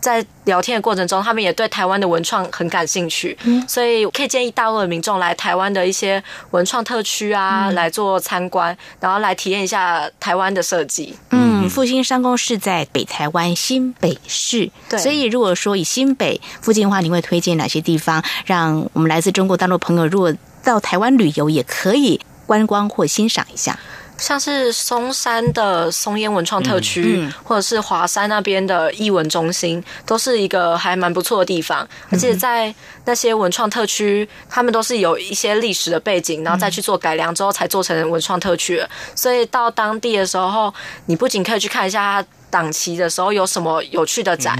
[0.00, 3.62] 在聊天的过程中，他们也对台湾的文创很感兴趣，嗯。
[3.68, 11.14] 所以可以建议大陆的民众来台湾的一些文创特区啊，来做参观，然后来体验一下台湾的设计。
[11.30, 20.34] 嗯，复兴商工是在北台湾新北市，对，所以如果说以新北附近的话，你会推荐哪些地方，让我们来自中国大陆朋友如果
[20.64, 23.78] 到台湾旅游，也可以观光或欣赏一下？
[24.20, 31.88] 像是松山的松烟文创特区，或者是华山那边的艺文中心，都是一个还蛮不错的地方。
[32.10, 32.72] 而且在
[33.06, 38.80] 那些文创特区，他们都是有一些历史的背景，然后再去做改良之后才做成文创特区。
[39.16, 40.72] 所以到当地的时候，
[41.06, 44.56] 你不仅可以去看一下档期的时候有什么有趣的展。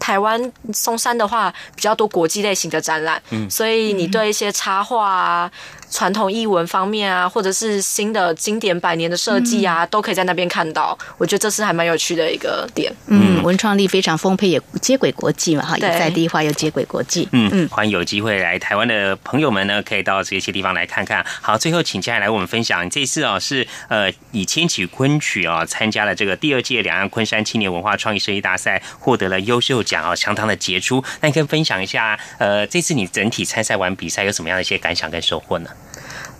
[0.00, 5.52] 台湾松山的话，比较多国际类型的展览，所以你对一些插画啊。
[5.92, 10.98] 传统艺文方面啊，或者是新的经典百年的设计啊，都可以在那边看到。
[11.18, 12.92] 我觉得这是还蛮有趣的一个点。
[13.06, 17.28] 嗯，文创力非常丰沛，也接轨国际嘛，哈，也在地化又接轨国际。
[17.32, 21.24] 嗯嗯，欢迎有机会来台湾的朋友们呢，可以到这些地方来看看。
[21.40, 31.04] 好，最后请接下来我们分享，这次哦是呃以千曲昆曲啊参加了这个第二届两岸昆山青年文化创意设计大赛，获得了优秀奖哦，相当的杰出。
[31.20, 35.68] 那你可以分享一下，呃，这次你整体参赛完比赛有什么样的一些感想跟收获呢？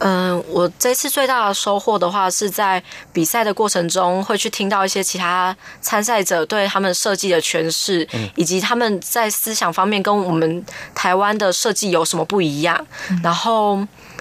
[0.05, 2.83] 嗯，我这次最大的收获的话，是在
[3.13, 12.85] 比赛的过程中会去听到一些其他参赛者对他们设计的诠释，以及他们在思想方面跟我们台湾的设计有什么不一样，
[13.23, 13.79] 然后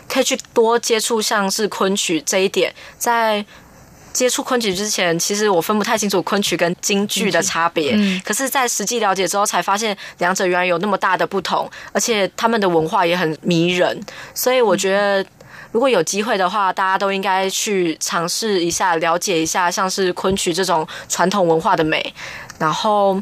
[0.08, 2.72] 可以去多接触像是昆曲这一点。
[3.00, 3.44] 在
[4.14, 14.00] 接触昆曲之前，其实我分不太清楚昆曲跟京剧的差别，可是，在实际了解之后，才发现两者原来有那么大的不同，而且他们的文化也很迷人，
[14.36, 15.26] 所以我觉得。
[15.72, 22.14] 如果有机会的话，大家都应该去尝试一下，了解一下像是昆曲这种传统文化的美，
[22.60, 23.22] 然后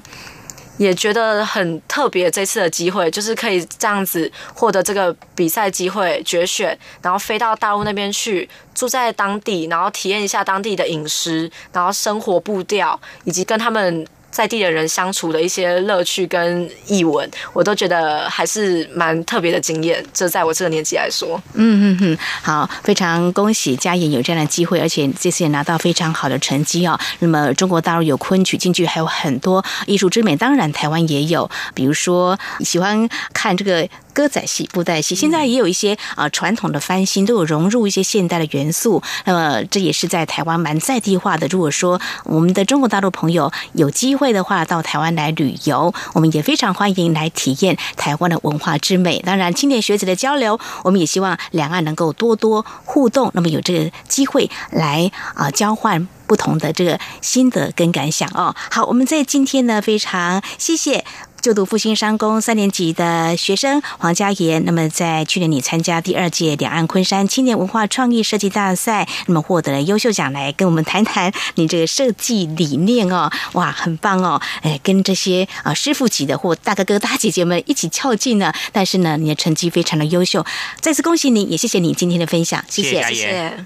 [0.77, 2.31] 也觉得很特别。
[2.31, 20.03] 这次的机会就是可以这样子获得这个比赛机会决选，然后飞到大陆那边去住在当地，然后体验一下当地的饮食，然后生活步调，以及跟他们在地的人相处的一些乐趣跟译文，我都觉得还是蛮特别的经验。
[20.13, 26.99] 这在我这个年纪来说，嗯嗯嗯，好，非常恭喜嘉言有这样的机会，而且这次也拿到非常好的成绩哦。
[27.19, 33.87] 那么中国大陆有昆曲、京剧，还有很多艺术之美，当然台湾也有，比如说喜欢看这个。
[34.11, 39.01] 歌仔戏、布袋戏，现在也有一些啊传统的翻新，都有融入一些现代的元素。
[39.23, 41.47] 那么这也是在台湾蛮在地化的。
[41.47, 49.19] 如果说我们的中国大陆朋友有机会的话，到台湾来旅游，我们也非常欢迎来体验台湾的文化之美。
[49.19, 53.31] 当然，青年学子的交流，我们也希望两岸能够多多互动。
[53.33, 58.53] 那么有这个机会来啊交换不同的这个心得跟感想哦。
[58.69, 61.05] 好，我们在今天呢，非常谢谢。
[61.41, 78.53] 就读复兴商工三年级的学生黄家妍，那么在去年你参加第二届两岸昆山青年文化创意设计大赛，那么获得了优秀奖，来跟我们谈谈你这个设计理念哦，哇，很棒哦，哎，跟这些啊师傅级的或大哥哥大姐姐们一起较劲呢。
[78.71, 80.45] 但是呢，你的成绩非常的优秀，
[80.81, 83.65] 再次恭喜你，也谢谢你今天的分享，谢谢，谢谢。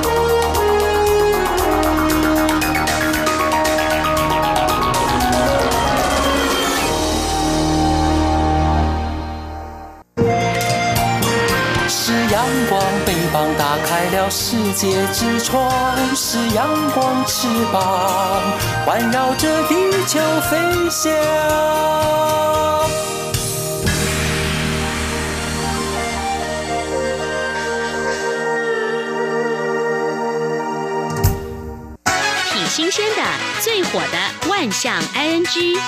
[13.41, 15.67] 膀打开了世界之窗，
[16.15, 18.39] 是阳光翅膀
[18.85, 19.75] 环绕着地
[20.05, 20.59] 球飞
[20.91, 21.11] 翔。
[32.53, 33.23] 挺新鲜的，
[33.59, 35.79] 最火的万象 ING。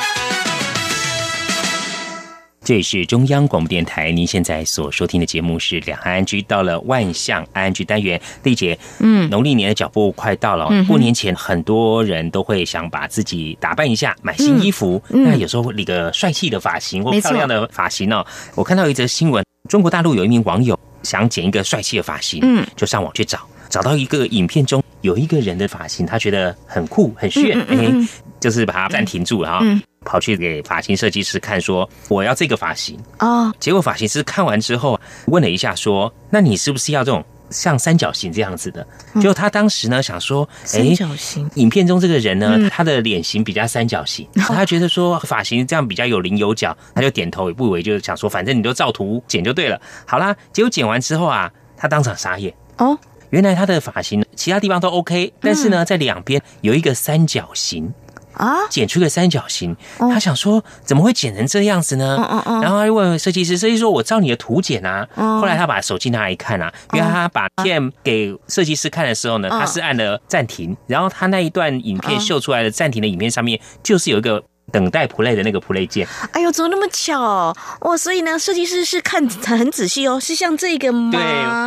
[2.64, 6.41] 这里是中央广播电台，您现在所收听的节目是两岸安居。
[6.43, 15.01] 到了万象安居单元，丽姐，嗯，农历年的脚步快到了，过年前很多人都会想把自己打扮一下，买新衣服。
[15.09, 18.26] 那有时候理个帅气的发型或漂亮的发型哦。
[18.55, 27.93] 我看到一则新闻，中国大陆有一名网友想剪一个帅气的发型，嗯，就上网去找，找到一个影片中有一个人的发型，他觉得很酷很炫，哎，
[28.39, 29.66] 就是把它暂停住了哈。
[30.04, 33.54] 跑去给发型设计师看，说我要这个发型哦。
[33.60, 38.86] 结果发型师看完之后问了一下，说：“那你是不是要这种像三角形这样子的？”
[39.22, 49.80] 就他当时呢想说：“三角形。”影片中这个人呢，他的脸型比较三角形，他觉得说发型这样比较有棱有角，他就点头也不为，就是想说反正你就照图剪就对了。
[50.06, 52.97] 好啦，结果剪完之后啊，他当场傻眼哦，
[53.30, 57.93] 原来他的发型其他地方都 OK，但是呢，在两边有一个三角形。
[58.34, 62.15] 啊，剪出个三角形，他想说怎么会剪成这样子呢？
[62.61, 74.43] 然后他就问设计师，设计师说：“我照你的图剪啊。”后来他把手机拿来一看啊，因为他把片给设计师看的时候呢，他是按了暂停，然后他那一段影片秀出来的暂停的影片上面就是有一个。
[74.74, 77.95] 等待 play 的那个 play 键，哎呦，怎么那么巧哇！
[77.95, 81.11] 所以呢，设计师是看很仔细哦，是像这个吗？
[81.11, 81.21] 对，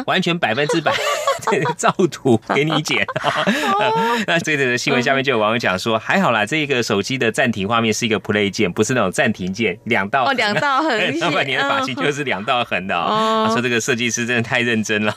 [0.07, 0.93] 完全百分之百
[1.79, 3.07] 照图给你剪。
[4.27, 10.91] 那这个新闻下面就有网友讲说，还好啦，这个手机的暂停画面是一个 play 键，不是那种暂停键，两道哦，两道横。
[11.21, 13.45] 老板，你的发型就是两道横的哦。
[13.47, 15.17] 他说这个设计师真的太认真了。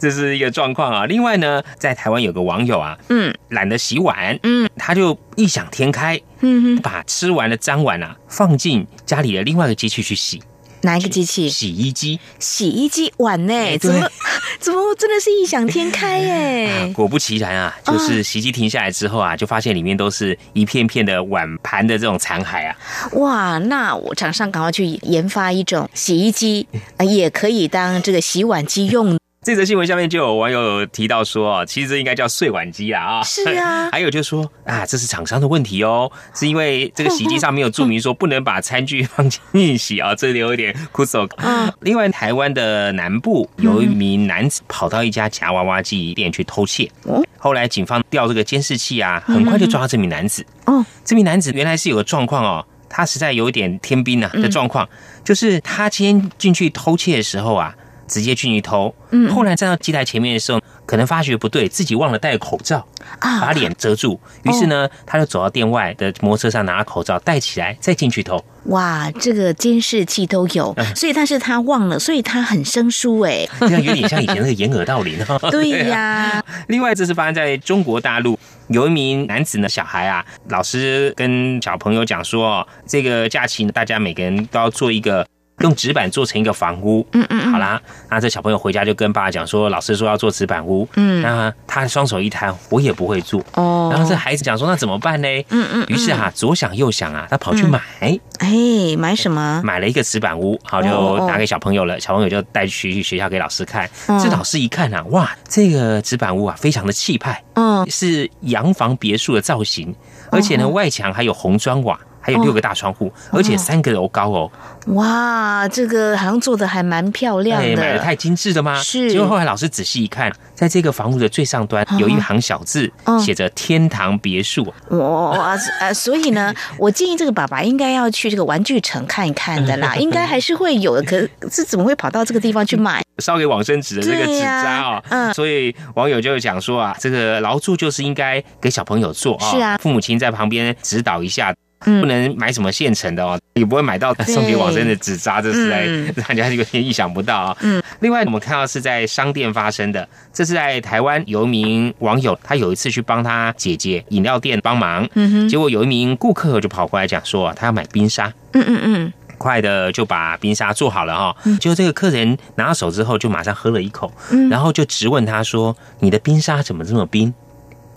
[0.00, 1.06] 这是一个状况啊。
[1.06, 10.42] 另外呢，在台湾有个网友啊，嗯，懒得洗碗，嗯，他就异想天开，嗯哼，把吃完的脏碗啊放进家里的另外一个机器去洗。
[10.82, 11.46] 哪一个机器？
[11.46, 12.18] 洗衣机。
[12.38, 13.76] 洗衣机碗呢？
[13.78, 14.10] 怎么
[14.58, 16.90] 怎么真的是异想天开耶？
[16.96, 22.74] 果不其然啊，就是洗衣机停下来之后啊，就发现里面都是一片片的碗盘的这种残骸啊。
[23.12, 26.66] 哇，那我厂商赶快去研发一种洗衣机，
[27.00, 29.18] 也可以当这个洗碗机用。
[29.42, 33.22] 这则新闻下面就有网友提到说，其实这应该叫碎碗机啦啊。
[33.22, 33.88] 是啊。
[33.90, 41.26] 还有就说啊，这是厂商的问题哦，是因为这个洗衣机上没有注明说 不能把餐具放进去洗啊，这里有点枯手。
[41.38, 41.72] 嗯。
[41.80, 50.44] 另外，台湾的南部有一名男子跑到一家夹娃娃机店去偷窃，哦，后来警方调这个监视器啊，很快就抓到这名男子。
[50.66, 54.86] 哦，这名男子原来是有个状况哦，他实在有一点天兵啊的状况，
[55.24, 57.74] 就是他今天进去偷窃的时候啊。
[58.10, 62.84] 直接进去偷，嗯，后来站到机台前面的时候，可能发觉不对，自己忘了戴口罩，
[63.20, 68.44] 啊，把脸遮住，于是呢，他就走到店外的摩托车上，拿了口罩戴起来，再进去偷。
[68.64, 75.38] 哇，这个监视器都有，所以但是他忘了，所以他很生疏哎，这样有点像以前那个掩耳盗铃 哈。
[75.50, 76.44] 对呀。
[76.66, 78.36] 另外，这是发生在中国大陆，
[78.68, 85.24] 有一名男子呢，小孩啊，老师跟小朋友讲说，这个假期呢，大家每个人都要做一个。
[85.60, 95.28] 用纸板做成一个房屋，嗯嗯，好啦，那这小朋友回家就跟爸爸讲说，老师说要做纸板屋，嗯，那他双手一摊，我也不会做，哦，然后这孩子讲说，那怎么办呢？
[95.50, 99.60] 嗯嗯，于是哈，左想右想啊，他跑去买，哎，买什么？
[99.62, 109.94] 买了一个纸板屋，好就拿给小朋友了，小朋友就带去学校给老师看，这老师一看啊，哇，这个纸板屋啊，非常的气派，嗯，是洋房别墅的造型，
[110.30, 112.00] 而且呢，外墙还有红砖瓦。
[112.30, 114.50] 还有六个大窗户，而且三个楼高哦！
[114.86, 118.80] 哇，这个好像做的还蛮漂亮的，买的太精致了吗？
[118.80, 119.10] 是。
[119.10, 124.72] 结果后来老师仔细一看，在这个房屋的最上端有一行小字，写着“天堂别墅”。
[124.90, 131.02] 哇，呃，所以呢，我建议这个爸爸应该要去这个玩具城看一看的啦， 应该还是会有的。
[131.02, 131.18] 可
[131.50, 133.02] 是怎么会跑到这个地方去买？
[133.18, 135.02] 烧给往生纸的这个纸扎啊！
[135.10, 141.54] 嗯，所以网友就讲说啊，这个劳作就是应该给小朋友做啊，是啊，父母亲在旁边指导一下。
[141.80, 145.86] 不能买什么现成的哦，也不会买到送给往生的纸扎，这是在
[146.22, 147.56] 大家有点意想不到啊。
[147.60, 155.08] 嗯，另外我们看到是在商店发生的，这是在台湾有一名网友，他有一次去帮他姐姐饮料店帮忙，
[155.48, 167.32] 结果有一名顾客就跑过来讲说，他要买冰沙，嗯嗯嗯，快的就把冰沙做好了哈，结果这个客人拿到手之后就马上喝了一口，嗯，然后就直问他说，你的冰沙怎么这么冰？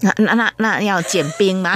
[0.04, 1.76] 那那那那要减冰吗？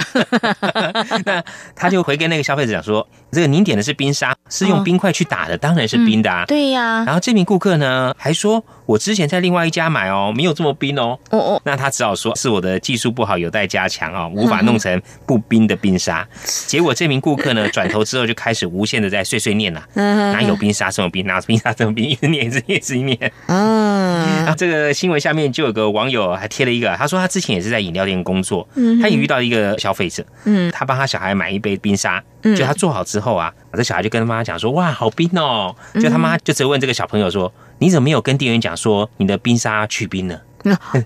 [1.25, 1.43] 那
[1.75, 6.45] 他就回跟那个消费者讲说，这个您点的是冰沙，是用冰块去打的，当然是冰的啊。
[6.45, 7.03] 对呀。
[7.05, 8.63] 然后这名顾客呢还说。
[8.88, 11.19] 我之前在另外一家买哦，没有这么冰哦。
[11.29, 16.25] 哦哦，那他只好说是我的技术不好，有待加强哦，无法弄成不冰的冰沙。
[16.67, 19.85] 结果这名顾客呢，转头之后就开始无限的在碎碎念了。
[19.93, 21.27] 哪有冰沙这么冰？
[21.27, 22.05] 哪有冰沙这么冰？
[22.09, 23.31] 一直念，一直念，一直念。
[23.47, 24.38] 嗯。
[24.38, 28.65] 然后这个新闻下面就有个网友还贴了一个，他说他之前也是在饮料店工作，
[29.01, 35.75] 他也遇到一个消费者，嗯，他帮他小孩买一杯冰沙，就他做好之后啊，这小孩就跟他妈妈讲说，哇，好冰哦。
[35.95, 37.51] 就他妈就责问这个小朋友说。
[37.80, 40.41] 你怎么没有跟店员讲说你的冰沙去冰呢？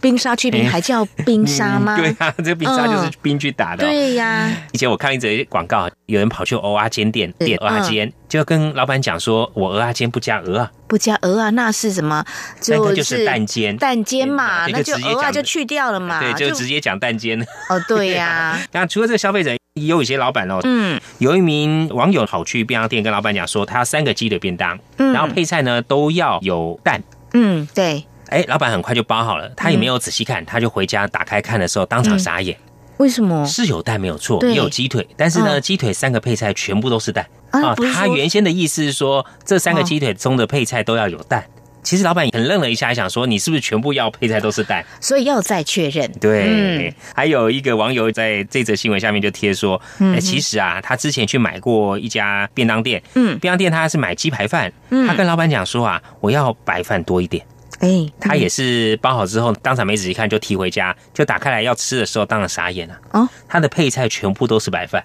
[0.02, 1.98] 冰沙去冰还叫冰沙吗？
[1.98, 3.86] 对啊，这冰沙就是冰去打的。
[3.86, 4.50] 对呀。
[4.72, 12.24] 以前我看一则广告，有人跑去鹅阿煎店点鹅阿煎，就跟老板讲说：“我鹅阿煎不加鹅啊，不加鹅啊，那是什么？
[12.60, 16.20] 就就是蛋煎，蛋煎嘛，那就鹅啊就去掉了嘛。
[16.20, 17.42] 对，就直接讲蛋煎。
[17.70, 18.60] 哦，对呀。
[18.72, 20.60] 那除了这个消费者，也有一些老板哦。
[20.64, 21.00] 嗯。
[21.20, 27.02] 有一名网友跑去便当店跟老板讲说，他要三个鸡腿便当，然后配菜呢都要有蛋。
[27.34, 28.04] 嗯，对。
[28.32, 32.58] 哎，老板很快就包好了，他也没有仔细看，他就回家打开看的时候，当场傻眼。
[32.98, 33.46] 为什么？
[33.46, 37.76] 是有蛋没有错，也有鸡腿，但是呢，鸡腿三个配菜全部都是蛋啊。
[37.94, 41.44] 他原先的意思是说，这三个鸡腿中的配菜都要有蛋。
[41.84, 44.86] 其实老板很愣了一下，想说你是不是全部要配菜都是蛋？
[45.02, 46.10] 所以要再确认。
[46.22, 57.44] 对，还有一个网友在这则新闻下面就贴说，哎，其实啊，他之前去买过一家便当店，嗯，便当店他是买鸡排饭，嗯他跟老板讲说啊，我要白饭多一点。
[57.82, 62.98] 哎，他也是包好之后，当场没仔细看就提回家，就打开来要吃的时候，当然傻眼了。
[63.12, 65.04] 哦，他的配菜全部都是白饭。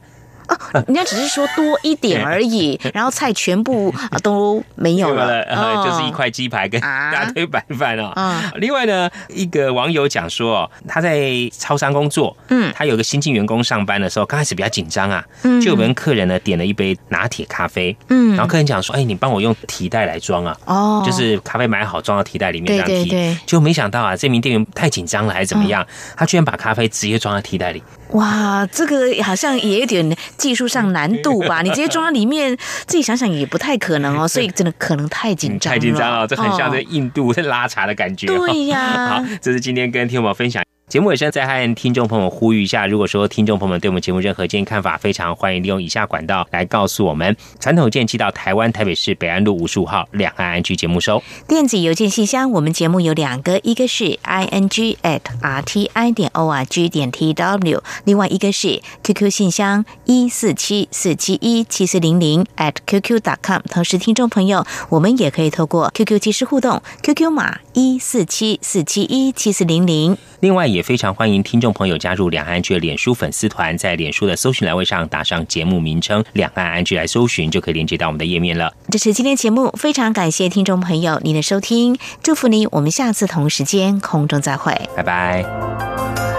[0.49, 3.93] 哦，人家只是说多一点而已，然后菜全部
[4.23, 5.45] 都没有了，
[5.85, 8.13] 就是一块鸡排跟大堆白饭哦。
[8.57, 25.87] 另外呢，一个网友讲说，他在超商工作，嗯，他有个新进员工上班的时候，刚开始比较紧张啊，嗯，就有人客人呢点了一杯拿铁咖啡，嗯，然后客人讲说，哎，你帮我用提袋来装啊，哦，就是咖啡买好装到提袋里面这样提，就没想到啊，这名店员太紧张了还是怎么样，
[26.17, 27.83] 他居然把咖啡直接装在提袋里。
[28.11, 31.61] 哇，这个好像也有点技术上难度吧？
[31.67, 32.57] 你直接装在里面，
[32.87, 34.27] 自己想想也不太可能哦。
[34.29, 38.27] 所以真的可能太紧张，太紧张了，这很像这印度在拉茶的感觉。
[38.27, 39.17] 对呀。
[39.23, 47.37] 好，这是今天跟听友们分享节目尾声，再和听众朋友呼吁一下：如果说听众朋友们对我们节目任何建议看法，非常欢迎利用以下管道来告诉我们。
[47.59, 51.21] 传统件寄到台湾台北市北安路五十五号两岸安居节目收。
[51.49, 59.29] 电子邮件信箱，我们节目有两个，一个是 i n g at r t i 点 o r g 点 t w，另外一个是 QQ
[59.29, 63.61] 信箱一四七四七一七四零零 at qq dot com。
[63.69, 70.17] 同时，听众朋友，我们也可以透过 QQ 即时互动，QQ 码一四七四七一七四零零。
[70.41, 78.73] 另外，也非常欢迎听众朋友加入两岸安居的脸书粉丝团，在脸书的搜寻栏位上打上节目名称“两岸安居”来搜寻，就可以连接到我们的页面了。
[78.91, 86.36] 这是今天节目，非常感谢听众朋友您的收听，祝福您，我们下次同时间空中再会，拜拜。